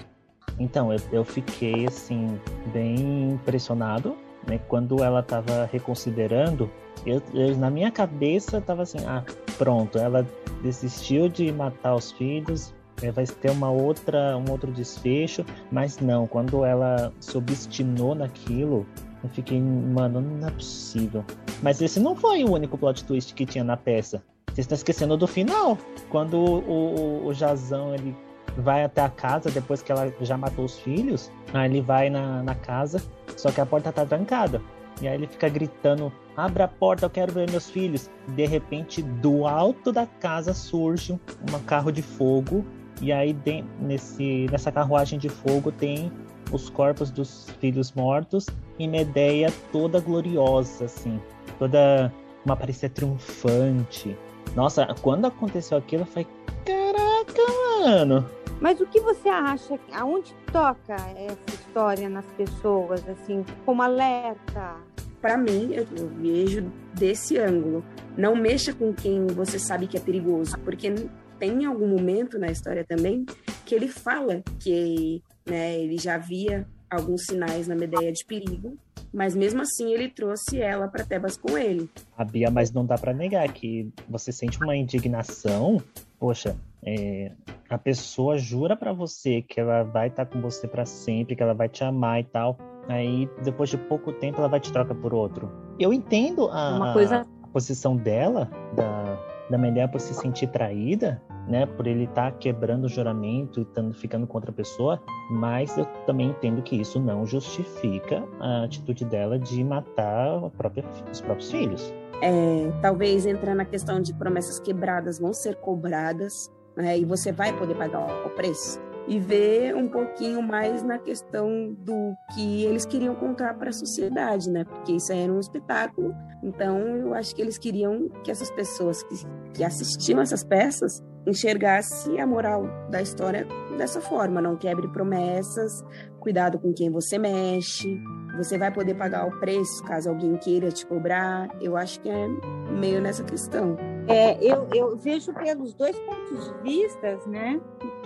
Então, 0.59 0.91
eu, 0.91 0.99
eu 1.11 1.23
fiquei 1.23 1.85
assim, 1.85 2.39
bem 2.71 3.31
impressionado, 3.31 4.15
né? 4.47 4.59
Quando 4.67 5.03
ela 5.03 5.21
tava 5.21 5.69
reconsiderando, 5.71 6.69
eu, 7.05 7.21
eu, 7.33 7.57
na 7.57 7.69
minha 7.69 7.91
cabeça 7.91 8.61
tava 8.61 8.83
assim, 8.83 8.99
ah, 9.05 9.23
pronto, 9.57 9.97
ela 9.97 10.27
desistiu 10.61 11.27
de 11.27 11.51
matar 11.51 11.95
os 11.95 12.11
filhos, 12.11 12.73
é, 13.01 13.11
vai 13.11 13.25
ter 13.25 13.51
uma 13.51 13.69
outra, 13.69 14.37
um 14.37 14.49
outro 14.51 14.71
desfecho, 14.71 15.45
mas 15.71 15.99
não, 15.99 16.27
quando 16.27 16.63
ela 16.63 17.11
se 17.19 17.37
obstinou 17.37 18.13
naquilo, 18.15 18.85
eu 19.23 19.29
fiquei, 19.29 19.59
mano, 19.59 20.21
não 20.21 20.47
é 20.47 20.51
possível. 20.51 21.23
Mas 21.61 21.81
esse 21.81 21.99
não 21.99 22.15
foi 22.15 22.43
o 22.43 22.51
único 22.51 22.77
plot 22.77 23.03
twist 23.05 23.33
que 23.33 23.45
tinha 23.45 23.63
na 23.63 23.77
peça. 23.77 24.23
Vocês 24.47 24.65
estão 24.65 24.75
esquecendo 24.75 25.17
do 25.17 25.25
final, 25.25 25.77
quando 26.09 26.37
o, 26.37 26.59
o, 26.59 27.27
o 27.27 27.33
Jazão 27.33 27.95
ele 27.95 28.15
vai 28.57 28.83
até 28.83 29.01
a 29.01 29.09
casa 29.09 29.49
depois 29.49 29.81
que 29.81 29.91
ela 29.91 30.13
já 30.21 30.37
matou 30.37 30.65
os 30.65 30.77
filhos. 30.79 31.31
Aí 31.53 31.69
ele 31.69 31.81
vai 31.81 32.09
na, 32.09 32.43
na 32.43 32.53
casa, 32.53 33.01
só 33.35 33.51
que 33.51 33.59
a 33.59 33.65
porta 33.65 33.91
tá 33.91 34.05
trancada. 34.05 34.61
E 35.01 35.07
aí 35.07 35.15
ele 35.15 35.27
fica 35.27 35.49
gritando: 35.49 36.11
Abra 36.35 36.65
a 36.65 36.67
porta, 36.67 37.05
eu 37.05 37.09
quero 37.09 37.33
ver 37.33 37.49
meus 37.49 37.69
filhos. 37.69 38.09
De 38.29 38.45
repente, 38.45 39.01
do 39.01 39.47
alto 39.47 39.91
da 39.91 40.05
casa 40.05 40.53
surge 40.53 41.13
um 41.13 41.59
carro 41.65 41.91
de 41.91 42.01
fogo. 42.01 42.65
E 43.01 43.11
aí, 43.11 43.35
nesse, 43.79 44.47
nessa 44.51 44.71
carruagem 44.71 45.19
de 45.19 45.29
fogo, 45.29 45.71
tem 45.71 46.11
os 46.51 46.69
corpos 46.69 47.09
dos 47.09 47.49
filhos 47.59 47.91
mortos 47.93 48.45
e 48.77 48.87
Medeia 48.87 49.51
toda 49.71 49.99
gloriosa, 49.99 50.85
assim. 50.85 51.19
Toda 51.59 52.11
uma 52.45 52.55
parecia 52.55 52.89
triunfante. 52.89 54.17
Nossa, 54.55 54.87
quando 55.01 55.25
aconteceu 55.25 55.77
aquilo, 55.77 56.03
eu 56.03 56.07
falei: 56.07 56.27
Caraca, 56.65 57.41
mano! 57.81 58.42
Mas 58.63 58.79
o 58.79 58.85
que 58.85 59.01
você 59.01 59.27
acha? 59.27 59.77
Aonde 59.91 60.33
toca 60.49 60.95
essa 61.17 61.49
história 61.49 62.07
nas 62.07 62.25
pessoas, 62.27 63.05
assim, 63.09 63.43
como 63.65 63.81
alerta? 63.81 64.77
Para 65.19 65.35
mim, 65.35 65.73
eu 65.73 65.85
vejo 66.21 66.71
desse 66.93 67.37
ângulo. 67.37 67.83
Não 68.17 68.37
mexa 68.37 68.73
com 68.73 68.93
quem 68.93 69.27
você 69.27 69.59
sabe 69.59 69.85
que 69.85 69.97
é 69.97 69.99
perigoso, 69.99 70.57
porque 70.59 70.95
tem 71.37 71.65
algum 71.65 71.89
momento 71.89 72.39
na 72.39 72.47
história 72.47 72.85
também 72.85 73.25
que 73.65 73.75
ele 73.75 73.89
fala 73.89 74.41
que 74.61 75.21
né, 75.45 75.77
ele 75.77 75.97
já 75.97 76.17
via 76.17 76.65
alguns 76.89 77.25
sinais 77.25 77.67
na 77.67 77.75
Medeia 77.75 78.13
de 78.13 78.23
perigo, 78.23 78.77
mas 79.13 79.35
mesmo 79.35 79.61
assim 79.61 79.91
ele 79.91 80.07
trouxe 80.07 80.61
ela 80.61 80.87
para 80.87 81.03
Tebas 81.03 81.35
com 81.35 81.57
ele. 81.57 81.89
A 82.17 82.23
Bia, 82.23 82.49
mas 82.49 82.71
não 82.71 82.85
dá 82.85 82.97
para 82.97 83.13
negar 83.13 83.51
que 83.51 83.91
você 84.07 84.31
sente 84.31 84.57
uma 84.63 84.73
indignação. 84.73 85.83
Poxa, 86.17 86.55
é, 86.85 87.31
a 87.69 87.77
pessoa 87.77 88.37
jura 88.37 88.75
para 88.75 88.93
você 88.93 89.41
que 89.41 89.59
ela 89.59 89.83
vai 89.83 90.07
estar 90.07 90.25
tá 90.25 90.31
com 90.31 90.41
você 90.41 90.67
para 90.67 90.85
sempre, 90.85 91.35
que 91.35 91.43
ela 91.43 91.53
vai 91.53 91.69
te 91.69 91.83
amar 91.83 92.19
e 92.19 92.23
tal. 92.23 92.57
Aí, 92.87 93.29
depois 93.43 93.69
de 93.69 93.77
pouco 93.77 94.11
tempo, 94.11 94.39
ela 94.39 94.49
vai 94.49 94.59
te 94.59 94.71
trocar 94.71 94.95
por 94.95 95.13
outro. 95.13 95.51
Eu 95.79 95.93
entendo 95.93 96.49
a, 96.51 96.91
coisa... 96.93 97.25
a 97.43 97.47
posição 97.47 97.95
dela, 97.95 98.49
da, 98.75 99.17
da 99.49 99.57
mulher 99.57 99.89
por 99.89 100.01
se 100.01 100.13
sentir 100.13 100.47
traída, 100.47 101.21
né? 101.47 101.65
Por 101.65 101.87
ele 101.87 102.03
estar 102.03 102.31
tá 102.31 102.37
quebrando 102.37 102.85
o 102.85 102.89
juramento 102.89 103.61
e 103.61 103.65
tando, 103.65 103.93
ficando 103.93 104.27
com 104.27 104.37
outra 104.37 104.51
pessoa. 104.51 105.01
Mas 105.31 105.77
eu 105.77 105.85
também 106.05 106.29
entendo 106.29 106.61
que 106.61 106.75
isso 106.75 106.99
não 106.99 107.25
justifica 107.25 108.23
a 108.39 108.65
atitude 108.65 109.05
dela 109.05 109.39
de 109.39 109.63
matar 109.63 110.49
própria, 110.57 110.83
os 111.09 111.21
próprios 111.21 111.49
filhos. 111.49 111.93
É, 112.21 112.71
talvez 112.81 113.25
entrar 113.25 113.55
na 113.55 113.65
questão 113.65 114.01
de 114.01 114.13
promessas 114.13 114.59
quebradas 114.59 115.19
vão 115.19 115.33
ser 115.33 115.55
cobradas 115.55 116.51
né? 116.75 116.97
E 116.97 117.05
você 117.05 117.31
vai 117.31 117.57
poder 117.57 117.75
pagar 117.75 118.25
o 118.25 118.29
preço 118.31 118.79
e 119.07 119.19
ver 119.19 119.75
um 119.75 119.87
pouquinho 119.87 120.41
mais 120.41 120.81
na 120.81 120.97
questão 120.97 121.73
do 121.77 122.15
que 122.33 122.63
eles 122.63 122.85
queriam 122.85 123.13
contar 123.15 123.53
para 123.55 123.69
a 123.69 123.73
sociedade, 123.73 124.49
né? 124.49 124.63
Porque 124.63 124.93
isso 124.93 125.11
era 125.11 125.31
um 125.31 125.39
espetáculo. 125.39 126.15
Então, 126.41 126.79
eu 126.79 127.13
acho 127.13 127.35
que 127.35 127.41
eles 127.41 127.57
queriam 127.57 128.09
que 128.23 128.31
essas 128.31 128.49
pessoas 128.51 129.03
que, 129.03 129.15
que 129.53 129.63
assistiam 129.63 130.21
essas 130.21 130.43
peças 130.43 131.03
enxergasse 131.27 132.17
a 132.19 132.27
moral 132.27 132.65
da 132.89 133.01
história 133.01 133.47
dessa 133.77 134.01
forma, 134.01 134.41
não 134.41 134.55
quebre 134.55 134.87
promessas, 134.89 135.83
cuidado 136.19 136.59
com 136.59 136.73
quem 136.73 136.89
você 136.89 137.17
mexe, 137.17 137.99
você 138.37 138.57
vai 138.57 138.71
poder 138.71 138.95
pagar 138.95 139.27
o 139.27 139.39
preço 139.39 139.83
caso 139.83 140.09
alguém 140.09 140.35
queira 140.37 140.71
te 140.71 140.85
cobrar. 140.85 141.49
Eu 141.61 141.77
acho 141.77 141.99
que 141.99 142.09
é 142.09 142.27
meio 142.71 143.01
nessa 143.01 143.23
questão. 143.23 143.77
É, 144.07 144.37
eu, 144.43 144.67
eu 144.73 144.97
vejo 144.97 145.33
pelos 145.33 145.73
dois 145.73 145.97
pontos 145.99 146.45
de 146.45 146.61
vista, 146.61 147.19
né, 147.27 147.59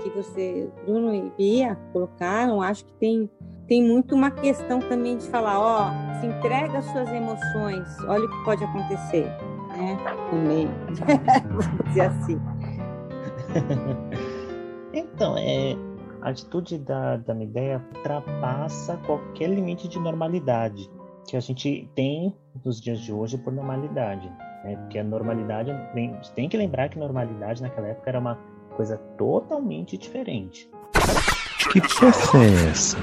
que 0.03 0.09
você, 0.11 0.69
Bruno 0.85 1.13
e 1.13 1.31
Bia, 1.37 1.75
colocaram, 1.91 2.61
acho 2.61 2.85
que 2.85 2.93
tem, 2.93 3.29
tem 3.67 3.83
muito 3.83 4.13
uma 4.13 4.29
questão 4.29 4.79
também 4.79 5.17
de 5.17 5.27
falar, 5.27 5.59
ó, 5.59 6.19
se 6.19 6.27
entrega 6.27 6.77
as 6.79 6.85
suas 6.85 7.09
emoções, 7.09 7.87
olha 8.07 8.25
o 8.25 8.29
que 8.29 8.45
pode 8.45 8.63
acontecer, 8.63 9.25
né, 9.75 9.97
também, 10.29 10.67
vamos 11.49 11.85
dizer 11.85 12.01
assim. 12.01 12.39
então, 14.93 15.35
é, 15.37 15.75
a 16.21 16.29
atitude 16.29 16.77
da, 16.77 17.17
da 17.17 17.33
Mideia 17.33 17.83
ultrapassa 17.95 18.97
qualquer 19.05 19.49
limite 19.49 19.87
de 19.87 19.99
normalidade 19.99 20.89
que 21.27 21.35
a 21.35 21.39
gente 21.39 21.89
tem 21.93 22.33
nos 22.63 22.79
dias 22.79 22.99
de 22.99 23.11
hoje 23.11 23.37
por 23.37 23.51
normalidade. 23.51 24.31
Né? 24.63 24.75
Porque 24.77 24.99
a 24.99 25.03
normalidade, 25.03 25.71
tem 26.35 26.49
que 26.49 26.57
lembrar 26.57 26.89
que 26.89 26.97
normalidade 26.97 27.61
naquela 27.61 27.87
época 27.87 28.09
era 28.09 28.19
uma 28.19 28.37
coisa 28.75 28.97
totalmente 29.17 29.97
diferente. 29.97 30.69
Que 31.71 31.81
peça 31.81 32.37
é 32.37 32.69
essa? 32.69 32.97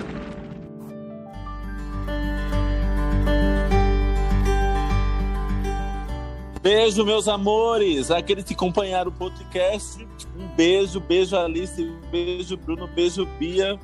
Beijo, 6.62 7.04
meus 7.04 7.28
amores. 7.28 8.10
Aqueles 8.10 8.44
que 8.44 8.54
acompanharam 8.54 9.10
o 9.10 9.14
podcast. 9.14 10.08
Um 10.34 10.48
beijo, 10.56 10.98
beijo 10.98 11.36
Alice, 11.36 11.84
beijo 12.10 12.56
Bruno, 12.56 12.86
beijo 12.86 13.26
Bia. 13.38 13.78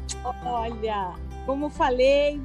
Olha, 0.46 1.12
como 1.44 1.68
falei, 1.68 2.40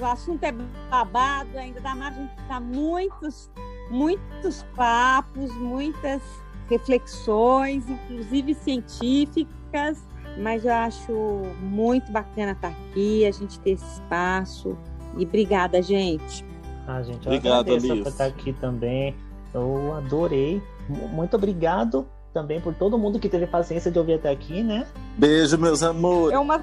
o 0.00 0.04
assunto 0.04 0.42
é 0.42 0.52
babado, 0.90 1.56
ainda 1.56 1.80
dá 1.80 1.94
margem 1.94 2.28
para 2.48 2.58
muitos 2.58 3.48
muitos 3.90 4.64
papos, 4.74 5.54
muitas 5.56 6.22
reflexões, 6.68 7.88
inclusive 7.88 8.54
científicas, 8.54 10.04
mas 10.38 10.64
eu 10.64 10.72
acho 10.72 11.12
muito 11.60 12.10
bacana 12.10 12.52
estar 12.52 12.68
aqui, 12.68 13.24
a 13.24 13.30
gente 13.30 13.58
ter 13.60 13.70
esse 13.70 13.94
espaço. 13.94 14.76
E 15.16 15.24
obrigada, 15.24 15.80
gente. 15.80 16.44
Ah, 16.86 17.02
gente, 17.02 17.26
eu 17.26 17.32
obrigado, 17.32 17.68
agradeço 17.68 18.02
por 18.02 18.08
estar 18.08 18.26
aqui 18.26 18.52
também. 18.52 19.14
Eu 19.54 19.94
adorei. 19.94 20.62
Muito 20.88 21.36
obrigado 21.36 22.06
também 22.36 22.60
por 22.60 22.74
todo 22.74 22.98
mundo 22.98 23.18
que 23.18 23.30
teve 23.30 23.46
paciência 23.46 23.90
de 23.90 23.98
ouvir 23.98 24.14
até 24.14 24.30
aqui, 24.30 24.62
né? 24.62 24.86
Beijo, 25.16 25.56
meus 25.56 25.82
amores. 25.82 26.34
É 26.34 26.38
uma... 26.38 26.62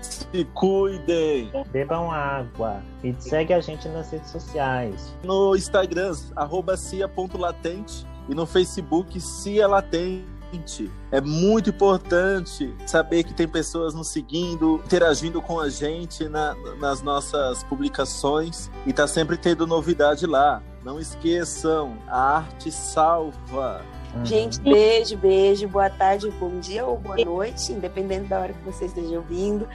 Se 0.00 0.44
cuidem. 0.54 1.52
Bebam 1.70 2.10
água. 2.10 2.80
E 3.04 3.14
segue 3.18 3.52
a 3.52 3.60
gente 3.60 3.86
nas 3.90 4.10
redes 4.10 4.30
sociais. 4.30 5.14
No 5.22 5.54
Instagram, 5.54 6.14
arroba 6.34 6.74
cia.latente. 6.74 8.06
E 8.30 8.34
no 8.34 8.46
Facebook, 8.46 9.20
Cia 9.20 9.68
Latente. 9.68 10.90
É 11.12 11.20
muito 11.20 11.68
importante 11.68 12.74
saber 12.86 13.22
que 13.24 13.34
tem 13.34 13.46
pessoas 13.46 13.92
nos 13.92 14.10
seguindo, 14.10 14.80
interagindo 14.84 15.42
com 15.42 15.60
a 15.60 15.68
gente 15.68 16.28
na, 16.28 16.56
nas 16.80 17.02
nossas 17.02 17.62
publicações 17.64 18.70
e 18.86 18.92
tá 18.92 19.06
sempre 19.06 19.36
tendo 19.36 19.66
novidade 19.66 20.26
lá. 20.26 20.62
Não 20.82 20.98
esqueçam, 20.98 21.98
a 22.08 22.38
arte 22.38 22.72
salva. 22.72 23.84
Uhum. 24.14 24.24
Gente, 24.24 24.60
beijo, 24.60 25.16
beijo, 25.16 25.68
boa 25.68 25.88
tarde, 25.88 26.30
bom 26.38 26.58
dia 26.58 26.84
ou 26.84 26.96
boa 26.98 27.16
noite, 27.16 27.72
independente 27.72 28.26
da 28.26 28.40
hora 28.40 28.52
que 28.52 28.64
você 28.64 28.86
esteja 28.86 29.16
ouvindo. 29.16 29.68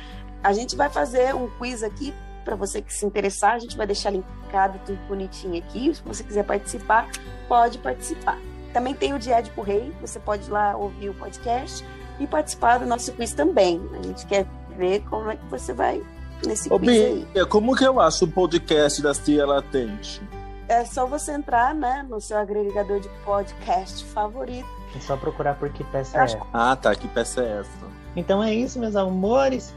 A 0.43 0.53
gente 0.53 0.75
vai 0.75 0.89
fazer 0.89 1.33
um 1.33 1.49
quiz 1.57 1.83
aqui 1.83 2.13
para 2.43 2.55
você 2.55 2.81
que 2.81 2.93
se 2.93 3.05
interessar, 3.05 3.55
a 3.55 3.59
gente 3.59 3.75
vai 3.75 3.87
deixar 3.87 4.11
linkado 4.11 4.79
tudo 4.85 4.99
bonitinho 5.07 5.57
aqui. 5.57 5.93
Se 5.93 6.01
você 6.03 6.23
quiser 6.23 6.43
participar, 6.43 7.09
pode 7.47 7.79
participar. 7.79 8.37
Também 8.71 8.93
tem 8.93 9.13
o 9.13 9.19
Diário 9.19 9.51
por 9.55 9.63
Rei, 9.63 9.91
você 10.01 10.19
pode 10.19 10.47
ir 10.47 10.51
lá 10.51 10.75
ouvir 10.77 11.09
o 11.09 11.13
podcast 11.13 11.85
e 12.19 12.27
participar 12.27 12.77
do 12.77 12.85
nosso 12.85 13.11
quiz 13.13 13.33
também. 13.33 13.81
A 13.99 14.03
gente 14.03 14.25
quer 14.25 14.45
ver 14.77 15.01
como 15.09 15.31
é 15.31 15.35
que 15.35 15.45
você 15.49 15.73
vai 15.73 16.03
nesse 16.45 16.71
Ô, 16.71 16.79
quiz 16.79 16.91
Bia, 16.91 17.27
aí. 17.35 17.45
como 17.47 17.75
que 17.75 17.85
eu 17.85 17.99
acho 17.99 18.25
o 18.25 18.27
podcast 18.27 19.01
da 19.01 19.13
Cia 19.13 19.45
Latente? 19.45 20.21
É 20.67 20.85
só 20.85 21.05
você 21.05 21.33
entrar, 21.33 21.73
né, 21.73 22.05
no 22.09 22.19
seu 22.19 22.37
agregador 22.37 22.99
de 22.99 23.09
podcast 23.23 24.03
favorito. 24.05 24.67
É 24.95 24.99
só 24.99 25.17
procurar 25.17 25.55
por 25.55 25.69
que 25.69 25.83
peça 25.85 26.17
é 26.17 26.23
essa. 26.23 26.39
Ah, 26.53 26.75
tá. 26.75 26.95
Que 26.95 27.07
peça 27.07 27.41
é 27.41 27.59
essa? 27.59 27.95
Então 28.15 28.41
é 28.43 28.53
isso, 28.53 28.79
meus 28.79 28.95
amores. 28.95 29.73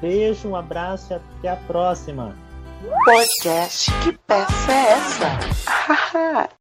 Beijo, 0.00 0.48
um 0.48 0.56
abraço 0.56 1.12
e 1.12 1.16
até 1.16 1.48
a 1.50 1.56
próxima. 1.56 2.34
Podcast, 3.04 3.90
que 4.02 4.12
peça 4.26 4.72
é 4.72 4.92
essa? 4.92 6.48